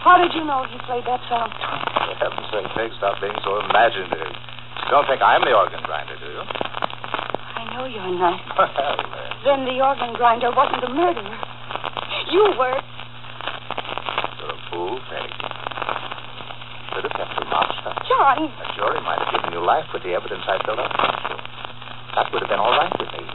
How 0.06 0.22
did 0.22 0.30
you 0.38 0.46
know 0.46 0.62
he 0.70 0.78
played 0.86 1.02
that 1.10 1.18
song? 1.26 1.50
For 1.50 2.14
heaven's 2.22 2.46
sake, 2.54 2.70
Peg, 2.78 2.94
stop 2.94 3.18
being 3.18 3.34
so 3.42 3.58
imaginative. 3.58 4.30
You 4.86 4.90
don't 4.94 5.02
think 5.10 5.18
I'm 5.18 5.42
the 5.42 5.50
organ 5.50 5.82
grinder, 5.82 6.14
do 6.22 6.30
you? 6.30 6.46
I 6.46 7.66
know 7.74 7.90
you're 7.90 8.14
not. 8.14 8.38
Well, 8.54 8.70
then. 8.70 9.34
Then 9.42 9.60
the 9.66 9.82
organ 9.82 10.14
grinder 10.14 10.54
wasn't 10.54 10.86
the 10.86 10.94
murderer. 10.94 11.26
You 12.30 12.54
were. 12.54 12.78
You're 14.38 14.54
a 14.54 14.60
fool, 14.70 14.94
Peg. 15.10 15.26
Should 16.94 17.02
have 17.10 17.16
kept 17.18 17.34
your 17.42 17.50
mouth 17.50 17.74
shut. 17.82 17.98
John. 18.06 18.46
A 18.46 18.66
jury 18.78 19.02
might 19.02 19.18
have 19.26 19.34
given 19.34 19.58
you 19.58 19.62
life 19.66 19.90
with 19.90 20.06
the 20.06 20.14
evidence 20.14 20.46
I 20.46 20.62
built 20.62 20.86
up 20.86 20.94
against 20.94 21.34
you. 21.34 21.38
That 22.14 22.30
would 22.30 22.46
have 22.46 22.52
been 22.54 22.62
all 22.62 22.78
right 22.78 22.94
with 22.94 23.10
me. 23.10 23.26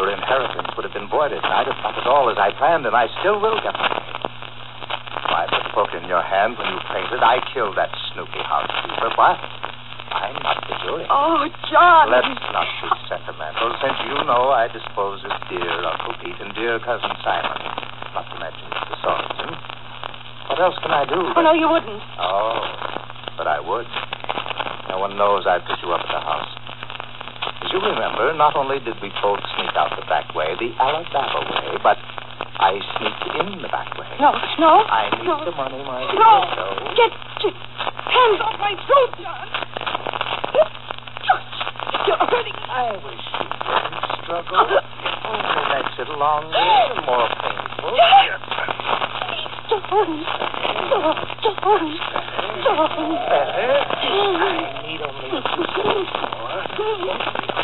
Your 0.00 0.08
inheritance 0.08 0.72
would 0.72 0.88
have 0.88 0.96
been 0.96 1.12
voided, 1.12 1.44
and 1.44 1.52
I'd 1.52 1.68
have 1.68 1.76
got 1.84 2.00
it 2.00 2.08
all 2.08 2.32
as 2.32 2.40
I 2.40 2.48
planned, 2.56 2.88
and 2.88 2.96
I 2.96 3.12
still 3.20 3.36
will 3.36 3.60
get 3.60 3.76
my. 3.76 3.92
I 5.32 5.48
put 5.48 5.64
the 5.64 5.72
book 5.72 5.90
in 5.96 6.04
your 6.08 6.20
hand 6.20 6.60
when 6.60 6.68
you 6.68 6.78
fainted. 6.92 7.24
I 7.24 7.40
killed 7.56 7.76
that 7.80 7.88
snoopy 8.12 8.42
housekeeper, 8.44 9.10
but 9.16 9.40
I'm 10.12 10.36
not 10.44 10.60
the 10.68 10.76
jury. 10.84 11.08
Oh, 11.08 11.40
John. 11.72 12.12
Let's 12.12 12.28
not 12.52 12.68
be 12.84 12.88
sentimental, 13.08 13.72
since 13.80 13.96
you 14.04 14.16
know 14.28 14.52
I 14.52 14.68
dispose 14.68 15.24
of 15.24 15.32
dear 15.48 15.72
Uncle 15.88 16.14
Pete 16.20 16.36
and 16.36 16.52
dear 16.52 16.76
Cousin 16.84 17.16
Simon, 17.24 17.60
not 18.12 18.28
to 18.28 18.36
mention 18.36 18.68
Mr. 18.76 18.94
Sorensen. 19.00 19.50
What 20.52 20.60
else 20.60 20.76
can 20.84 20.92
I 20.92 21.08
do? 21.08 21.16
Oh, 21.16 21.40
no, 21.40 21.56
you 21.56 21.64
wouldn't. 21.64 22.02
Oh, 22.20 22.60
but 23.40 23.48
I 23.48 23.56
would. 23.56 23.88
No 24.92 25.00
one 25.00 25.16
knows 25.16 25.48
I 25.48 25.64
put 25.64 25.80
you 25.80 25.88
up 25.96 26.04
at 26.04 26.12
the 26.12 26.20
house. 26.20 26.52
As 27.64 27.72
you 27.72 27.80
remember, 27.80 28.36
not 28.36 28.52
only 28.52 28.84
did 28.84 29.00
we 29.00 29.08
both 29.24 29.40
sneak 29.56 29.72
out 29.80 29.96
the 29.96 30.04
back 30.12 30.28
way, 30.36 30.52
the 30.60 30.76
Alabama 30.76 31.40
way, 31.56 31.80
but 31.80 31.96
I 32.60 32.78
sneaked 32.98 33.24
in 33.40 33.62
the 33.62 33.68
back 33.68 33.96
way. 33.98 34.06
No, 34.20 34.32
no. 34.58 34.84
I 34.86 35.08
need 35.16 35.26
no. 35.26 35.44
the 35.44 35.52
money, 35.56 35.80
my 35.82 36.04
dear. 36.10 36.20
No. 36.20 36.44
So 36.56 36.64
Get, 36.94 37.12
get 37.42 37.54
hands 37.54 38.40
off 38.44 38.56
my 38.60 38.74
throat, 38.86 39.12
John. 39.22 39.48
You're 42.06 42.18
hurting 42.18 42.54
me. 42.54 42.66
I 42.68 42.98
wish 43.02 43.24
you 43.40 43.46
wouldn't 43.46 44.04
struggle. 44.22 44.66
It 44.68 44.84
only 45.26 45.64
makes 45.70 45.94
it 45.98 46.08
longer 46.12 46.56
and 46.56 47.06
more 47.06 47.28
painful. 47.40 47.94
John. 47.98 48.28
John. 49.68 49.96
John. 51.42 51.86
John. 52.62 52.86
Better. 53.28 53.72
I 53.82 54.86
need 54.86 55.00
only 55.02 55.28
a 55.30 55.42
few 55.42 55.66
more. 56.30 57.62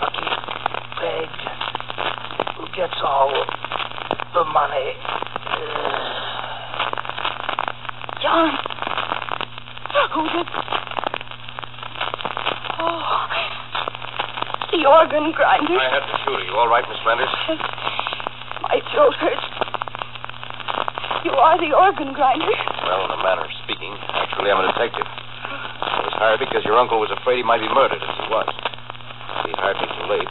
Lucky 0.00 0.28
Peg 0.98 1.28
who 2.56 2.64
gets 2.76 2.98
all 3.02 3.32
the 4.34 4.44
money. 4.44 4.92
John. 8.22 8.50
Who 10.14 10.22
did? 10.26 10.46
Oh, 12.80 13.26
the 14.72 14.86
organ 14.88 15.32
grinder. 15.32 15.78
I 15.78 15.88
had 15.92 16.04
to 16.06 16.16
shoot 16.24 16.38
her. 16.38 16.44
You 16.44 16.54
all 16.56 16.68
right, 16.68 16.84
Miss 16.88 16.98
Flanders? 17.02 17.28
My 18.62 18.80
throat 18.92 19.14
hurts. 19.20 19.46
You 21.24 21.32
are 21.32 21.56
Well, 22.20 23.00
in 23.08 23.10
a 23.16 23.20
manner 23.24 23.48
of 23.48 23.52
speaking, 23.64 23.96
actually, 24.12 24.52
I'm 24.52 24.60
a 24.60 24.68
detective. 24.76 25.08
I 25.08 26.04
was 26.04 26.12
hired 26.20 26.40
because 26.44 26.60
your 26.68 26.76
uncle 26.76 27.00
was 27.00 27.08
afraid 27.16 27.40
he 27.40 27.46
might 27.48 27.64
be 27.64 27.70
murdered, 27.72 27.96
as 27.96 28.12
he 28.20 28.26
was. 28.28 28.48
He 29.48 29.52
hired 29.56 29.80
me 29.80 29.88
too 29.88 30.04
late. 30.12 30.28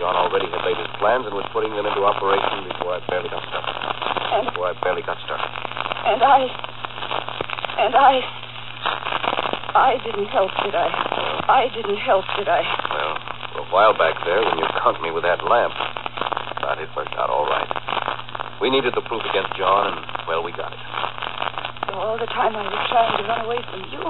John 0.00 0.16
already 0.16 0.48
had 0.48 0.64
laid 0.64 0.80
his 0.80 0.88
plans 0.96 1.28
and 1.28 1.34
was 1.36 1.44
putting 1.52 1.74
them 1.76 1.84
into 1.84 2.00
operation 2.00 2.64
before 2.72 2.96
I 2.96 3.00
barely 3.12 3.28
got 3.28 3.44
started. 3.44 3.76
And 3.76 4.42
Before 4.48 4.72
I 4.72 4.74
barely 4.80 5.04
got 5.04 5.18
started. 5.26 5.52
and 6.08 6.20
I 6.24 6.38
and 7.76 7.92
I 7.92 8.12
I 9.76 9.90
didn't 10.00 10.32
help, 10.32 10.50
did 10.64 10.72
I? 10.74 10.88
I 11.44 11.68
didn't 11.76 12.00
help, 12.08 12.24
did 12.40 12.48
I? 12.48 12.62
Well, 12.88 13.14
a 13.60 13.64
while 13.68 13.92
back 13.92 14.16
there, 14.24 14.40
when 14.48 14.56
you 14.58 14.66
caught 14.80 14.96
me 15.04 15.10
with 15.12 15.24
that 15.28 15.44
lamp, 15.44 15.74
but 16.62 16.78
it 16.80 16.88
worked 16.96 17.12
out 17.20 17.28
all 17.28 17.44
right. 17.44 17.68
We 18.60 18.70
needed 18.70 18.90
the 18.94 19.02
proof 19.06 19.22
against 19.22 19.54
John, 19.54 19.94
and, 19.94 20.02
well, 20.26 20.42
we 20.42 20.50
got 20.50 20.74
it. 20.74 20.82
So 21.86 21.94
All 21.94 22.18
the 22.18 22.26
time 22.26 22.58
I 22.58 22.66
was 22.66 22.82
trying 22.90 23.14
to 23.14 23.22
run 23.22 23.40
away 23.46 23.62
from 23.70 23.86
you. 23.86 24.02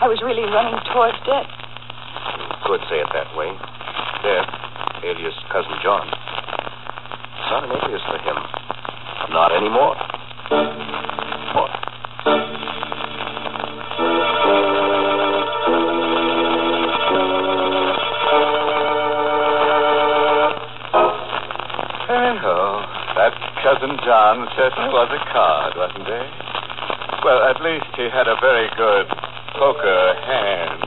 I 0.00 0.08
was 0.08 0.16
really 0.24 0.48
running 0.48 0.80
towards 0.88 1.20
death. 1.28 1.48
You 2.40 2.48
could 2.64 2.80
say 2.88 3.04
it 3.04 3.10
that 3.12 3.28
way. 3.36 3.52
Death, 4.24 4.48
alias 5.04 5.36
Cousin 5.52 5.76
John. 5.84 6.08
It's 6.08 7.50
not 7.52 7.68
an 7.68 7.76
alias 7.76 8.00
for 8.08 8.18
him. 8.24 8.38
Not 9.36 9.52
anymore. 9.52 9.92
John 24.18 24.50
certainly 24.58 24.90
was 24.90 25.14
a 25.14 25.22
card, 25.30 25.78
wasn't 25.78 26.10
he? 26.10 26.22
Well, 27.22 27.38
at 27.54 27.62
least 27.62 27.86
he 27.94 28.10
had 28.10 28.26
a 28.26 28.34
very 28.42 28.66
good 28.74 29.06
poker 29.54 30.02
hand. 30.26 30.82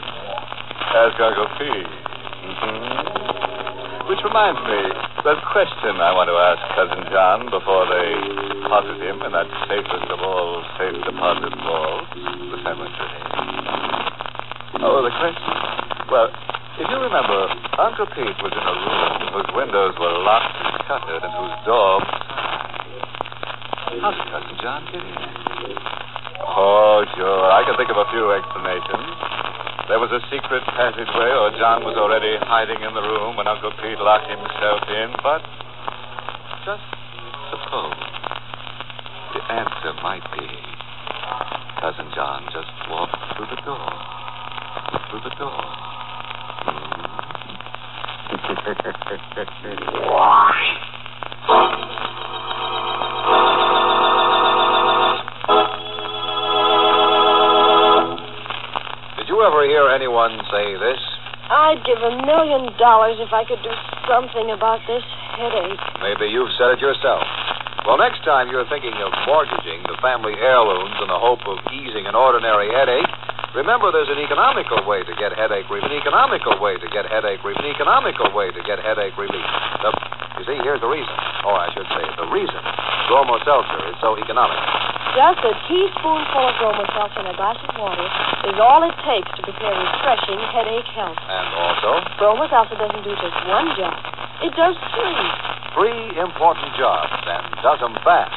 As 0.92 1.16
Uncle 1.16 1.48
Pete. 1.56 1.96
Mm-hmm. 2.44 4.12
Which 4.12 4.20
reminds 4.28 4.60
me, 4.68 4.84
a 5.24 5.36
question 5.48 5.96
I 6.04 6.12
want 6.12 6.28
to 6.28 6.36
ask 6.44 6.60
Cousin 6.76 7.08
John 7.08 7.48
before 7.48 7.88
they 7.88 8.20
deposit 8.68 9.00
him 9.00 9.24
in 9.24 9.32
that 9.32 9.48
safest 9.72 10.12
of 10.12 10.20
all 10.20 10.60
safe 10.76 11.00
deposit 11.00 11.56
vaults, 11.56 12.12
the 12.12 12.60
cemetery. 12.68 13.22
Oh, 14.84 15.08
the 15.08 15.14
question? 15.24 15.56
Well, 16.12 16.28
if 16.84 16.88
you 16.92 17.00
remember, 17.00 17.48
Uncle 17.80 18.12
Pete 18.12 18.40
was 18.44 18.52
in 18.52 18.66
a 18.68 18.76
room 18.76 19.40
whose 19.40 19.50
windows 19.56 19.96
were 19.96 20.20
locked 20.20 20.52
and 20.68 20.76
shuttered 20.84 21.24
and 21.24 21.32
whose 21.32 21.56
door 21.64 22.04
was 24.02 24.16
tied. 24.18 24.34
How 24.34 24.42
did 24.42 24.50
Cousin 24.50 24.58
John 24.62 24.82
in? 24.94 25.06
Oh, 26.42 27.06
sure. 27.16 27.52
I 27.54 27.62
can 27.66 27.78
think 27.78 27.90
of 27.94 27.98
a 27.98 28.08
few 28.10 28.34
explanations. 28.34 29.14
There 29.90 30.00
was 30.00 30.10
a 30.10 30.22
secret 30.34 30.64
passageway, 30.74 31.32
or 31.38 31.52
John 31.58 31.84
was 31.84 31.98
already 31.98 32.38
hiding 32.42 32.82
in 32.82 32.94
the 32.94 33.02
room 33.02 33.38
when 33.38 33.48
Uncle 33.48 33.72
Pete 33.82 34.00
locked 34.00 34.30
himself 34.30 34.82
in, 34.90 35.14
but 35.22 35.42
just 36.66 36.86
suppose 37.52 38.00
the 39.36 39.42
answer 39.52 39.94
might 40.02 40.24
be 40.34 40.48
Cousin 41.82 42.08
John 42.16 42.46
just 42.54 42.72
walked 42.90 43.18
through 43.36 43.50
the 43.50 43.62
door. 43.66 43.90
Through 45.10 45.24
the 45.26 45.36
door. 45.36 45.62
Hmm. 51.52 51.88
Did 51.88 51.91
say 60.54 60.78
this? 60.78 61.02
I'd 61.50 61.82
give 61.82 61.98
a 61.98 62.14
million 62.22 62.70
dollars 62.78 63.18
if 63.18 63.34
I 63.34 63.42
could 63.44 63.60
do 63.66 63.74
something 64.06 64.54
about 64.54 64.80
this 64.86 65.02
headache. 65.34 65.82
Maybe 65.98 66.30
you've 66.30 66.54
said 66.56 66.78
it 66.78 66.80
yourself. 66.80 67.26
Well, 67.84 67.98
next 67.98 68.22
time 68.22 68.54
you're 68.54 68.70
thinking 68.70 68.94
of 69.02 69.10
mortgaging 69.26 69.82
the 69.90 69.98
family 70.06 70.38
heirlooms 70.38 70.94
in 71.02 71.10
the 71.10 71.18
hope 71.18 71.42
of 71.50 71.58
easing 71.74 72.06
an 72.06 72.14
ordinary 72.14 72.70
headache, 72.70 73.10
remember 73.58 73.90
there's 73.90 74.14
an 74.14 74.22
economical 74.22 74.86
way 74.86 75.02
to 75.02 75.14
get 75.18 75.34
headache 75.34 75.66
relief, 75.74 75.90
an 75.90 75.98
economical 75.98 76.62
way 76.62 76.78
to 76.78 76.88
get 76.94 77.10
headache 77.10 77.42
relief, 77.42 77.58
an 77.58 77.74
economical 77.74 78.30
way 78.38 78.54
to 78.54 78.62
get 78.62 78.78
headache 78.78 79.18
relief. 79.18 79.48
The, 79.82 79.90
you 80.38 80.46
see, 80.46 80.58
here's 80.62 80.80
the 80.86 80.92
reason. 80.94 81.16
Or 81.50 81.58
I 81.58 81.74
should 81.74 81.90
say, 81.90 82.06
the 82.22 82.30
reason 82.30 82.62
Bromo 83.10 83.42
Seltzer 83.42 83.90
is 83.90 83.98
so 83.98 84.14
economical. 84.14 85.01
Just 85.12 85.44
a 85.44 85.52
teaspoonful 85.68 86.44
of 86.48 86.56
bromo 86.56 86.88
seltzer 86.96 87.20
in 87.20 87.28
a 87.28 87.36
glass 87.36 87.60
of 87.68 87.76
water 87.76 88.08
is 88.48 88.56
all 88.64 88.80
it 88.88 88.96
takes 89.04 89.28
to 89.36 89.44
prepare 89.44 89.76
refreshing 89.76 90.40
headache 90.56 90.88
help. 90.96 91.20
And 91.20 91.48
also, 91.52 92.00
Bromo 92.16 92.48
seltzer 92.48 92.80
doesn't 92.80 93.04
do 93.04 93.12
just 93.20 93.36
one 93.44 93.76
job. 93.76 93.92
It 94.40 94.56
does 94.56 94.80
three. 94.96 95.28
three 95.76 96.16
important 96.16 96.72
jobs 96.80 97.12
and 97.28 97.44
does 97.60 97.80
them 97.84 97.96
fast. 98.08 98.36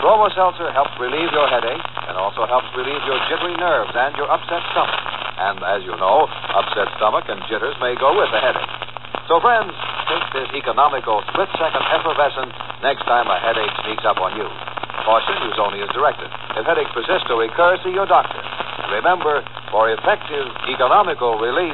Bromo 0.00 0.28
Seltzer 0.34 0.68
helps 0.72 0.92
relieve 0.98 1.32
your 1.32 1.48
headache 1.48 1.84
and 2.08 2.16
also 2.16 2.44
helps 2.44 2.66
relieve 2.76 3.00
your 3.08 3.16
jittery 3.30 3.56
nerves 3.56 3.92
and 3.94 4.16
your 4.16 4.28
upset 4.28 4.60
stomach. 4.72 5.00
And 5.38 5.64
as 5.64 5.80
you 5.84 5.96
know, 5.96 6.28
upset 6.52 6.92
stomach 6.96 7.24
and 7.28 7.40
jitters 7.48 7.76
may 7.80 7.96
go 7.96 8.12
with 8.12 8.28
a 8.34 8.40
headache. 8.40 8.91
So, 9.32 9.40
friends, 9.40 9.72
take 10.12 10.28
this 10.36 10.52
economical 10.52 11.24
split 11.32 11.48
second 11.56 11.80
effervescent 11.88 12.52
next 12.84 13.00
time 13.08 13.24
a 13.32 13.40
headache 13.40 13.72
sneaks 13.80 14.04
up 14.04 14.20
on 14.20 14.36
you. 14.36 14.44
Caution, 15.08 15.40
use 15.48 15.56
only 15.56 15.80
as 15.80 15.88
directed. 15.96 16.28
If 16.52 16.68
headache 16.68 16.92
persists 16.92 17.32
or 17.32 17.40
recurs, 17.40 17.80
see 17.80 17.96
your 17.96 18.04
doctor. 18.04 18.36
Remember, 18.92 19.40
for 19.72 19.88
effective 19.88 20.52
economical 20.68 21.40
relief, 21.40 21.72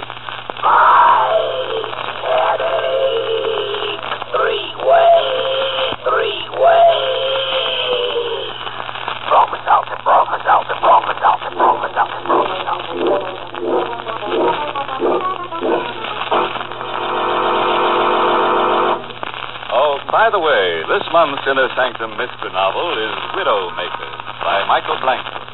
month's 21.18 21.42
Inner 21.50 21.66
Sanctum 21.74 22.14
Mystery 22.14 22.54
novel 22.54 22.94
is 22.94 23.10
Widowmakers 23.34 24.18
by 24.38 24.62
Michael 24.70 24.94
Blankfort. 25.02 25.50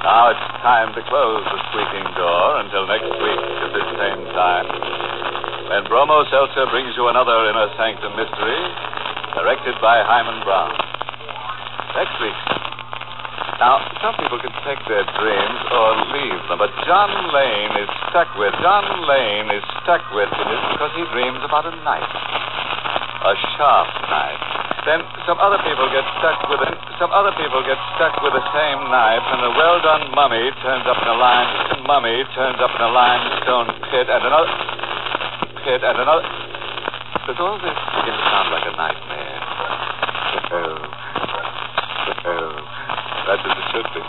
Now 0.00 0.32
it's 0.32 0.40
time 0.64 0.88
to 0.96 1.04
close 1.04 1.44
the 1.52 1.60
squeaking 1.68 2.08
door 2.16 2.64
until 2.64 2.88
next 2.88 3.12
week 3.12 3.44
at 3.60 3.70
this 3.76 3.88
same 4.00 4.24
time. 4.32 4.64
When 5.68 5.84
Bromo 5.84 6.24
Seltzer 6.32 6.64
brings 6.72 6.96
you 6.96 7.12
another 7.12 7.44
Inner 7.44 7.68
Sanctum 7.76 8.16
Mystery, 8.16 8.56
directed 9.36 9.76
by 9.84 10.00
Himan 10.00 10.40
Brown. 10.48 10.72
Next 12.00 12.16
week. 12.24 12.40
Now, 13.60 13.84
some 14.00 14.16
people 14.16 14.40
can 14.40 14.54
take 14.64 14.80
their 14.88 15.04
dreams 15.04 15.60
or 15.76 15.88
leave 16.08 16.40
them, 16.48 16.56
but 16.56 16.72
John 16.88 17.12
Lane 17.36 17.84
is 17.84 17.90
stuck 18.08 18.32
with. 18.40 18.56
John 18.64 18.88
Lane 19.04 19.52
is 19.52 19.64
stuck 19.84 20.00
with 20.16 20.32
it 20.32 20.60
because 20.72 20.92
he 20.96 21.04
dreams 21.12 21.44
about 21.44 21.68
a 21.68 21.76
knife 21.84 22.34
a 23.24 23.34
sharp 23.56 23.88
knife. 24.10 24.53
Then 24.84 25.00
some 25.24 25.40
other 25.40 25.56
people 25.64 25.88
get 25.88 26.04
stuck 26.20 26.44
with 26.52 26.60
it. 26.60 26.76
Some 27.00 27.08
other 27.08 27.32
people 27.40 27.64
get 27.64 27.80
stuck 27.96 28.20
with 28.20 28.36
the 28.36 28.44
same 28.52 28.84
knife, 28.92 29.24
and 29.32 29.40
a 29.48 29.52
well-done 29.56 30.12
mummy 30.12 30.44
turns 30.60 30.84
up 30.84 31.00
in 31.00 31.08
a 31.08 31.16
limestone 31.16 31.88
mummy 31.88 32.24
turns 32.32 32.56
up 32.64 32.72
in 32.72 32.80
a 32.80 32.92
limestone 32.92 33.68
pit, 33.92 34.08
and 34.08 34.22
another 34.24 34.52
pit, 35.64 35.80
and 35.84 35.96
another. 36.00 36.24
Does 37.28 37.40
all 37.40 37.56
this 37.60 37.76
begin 37.96 38.12
to 38.16 38.24
sound 38.28 38.48
like 38.52 38.64
a 38.68 38.74
nightmare? 38.76 39.40
Oh, 40.52 40.76
oh, 42.24 42.52
that's 43.28 43.44
as 43.44 43.56
it 43.56 43.66
should 43.72 43.88
be, 43.92 44.04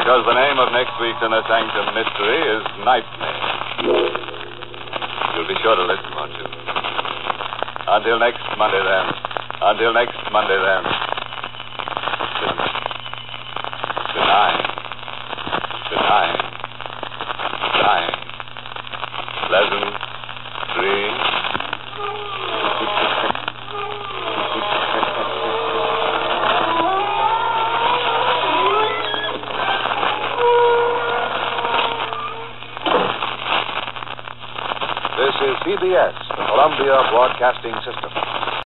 because 0.00 0.20
the 0.24 0.36
name 0.36 0.56
of 0.60 0.72
next 0.72 0.96
week's 1.00 1.20
Inner 1.24 1.44
Sanctum 1.48 1.92
Mystery 1.96 2.40
is 2.48 2.64
Nightmare. 2.84 3.40
You'll 5.36 5.48
be 5.48 5.56
sure 5.64 5.76
to 5.76 5.84
listen, 5.84 6.12
won't 6.16 6.32
you? 6.36 6.48
Until 7.88 8.18
next 8.20 8.40
Monday, 8.56 8.84
then. 8.84 9.31
Until 9.64 9.94
next 9.94 10.18
Monday, 10.32 10.58
then. 10.58 10.82
Good, 12.42 12.58
good 14.10 14.26
night. 14.26 14.58
Good 15.88 16.02
night. 16.02 16.34
Good 17.62 17.78
night. 17.78 18.10
Pleasant 19.46 19.94
dreams. 20.74 21.32
this 35.22 35.34
is 35.38 35.54
CBS, 35.62 36.18
the 36.34 36.44
Columbia 36.50 36.98
Broadcasting 37.14 37.74
System. 37.86 38.21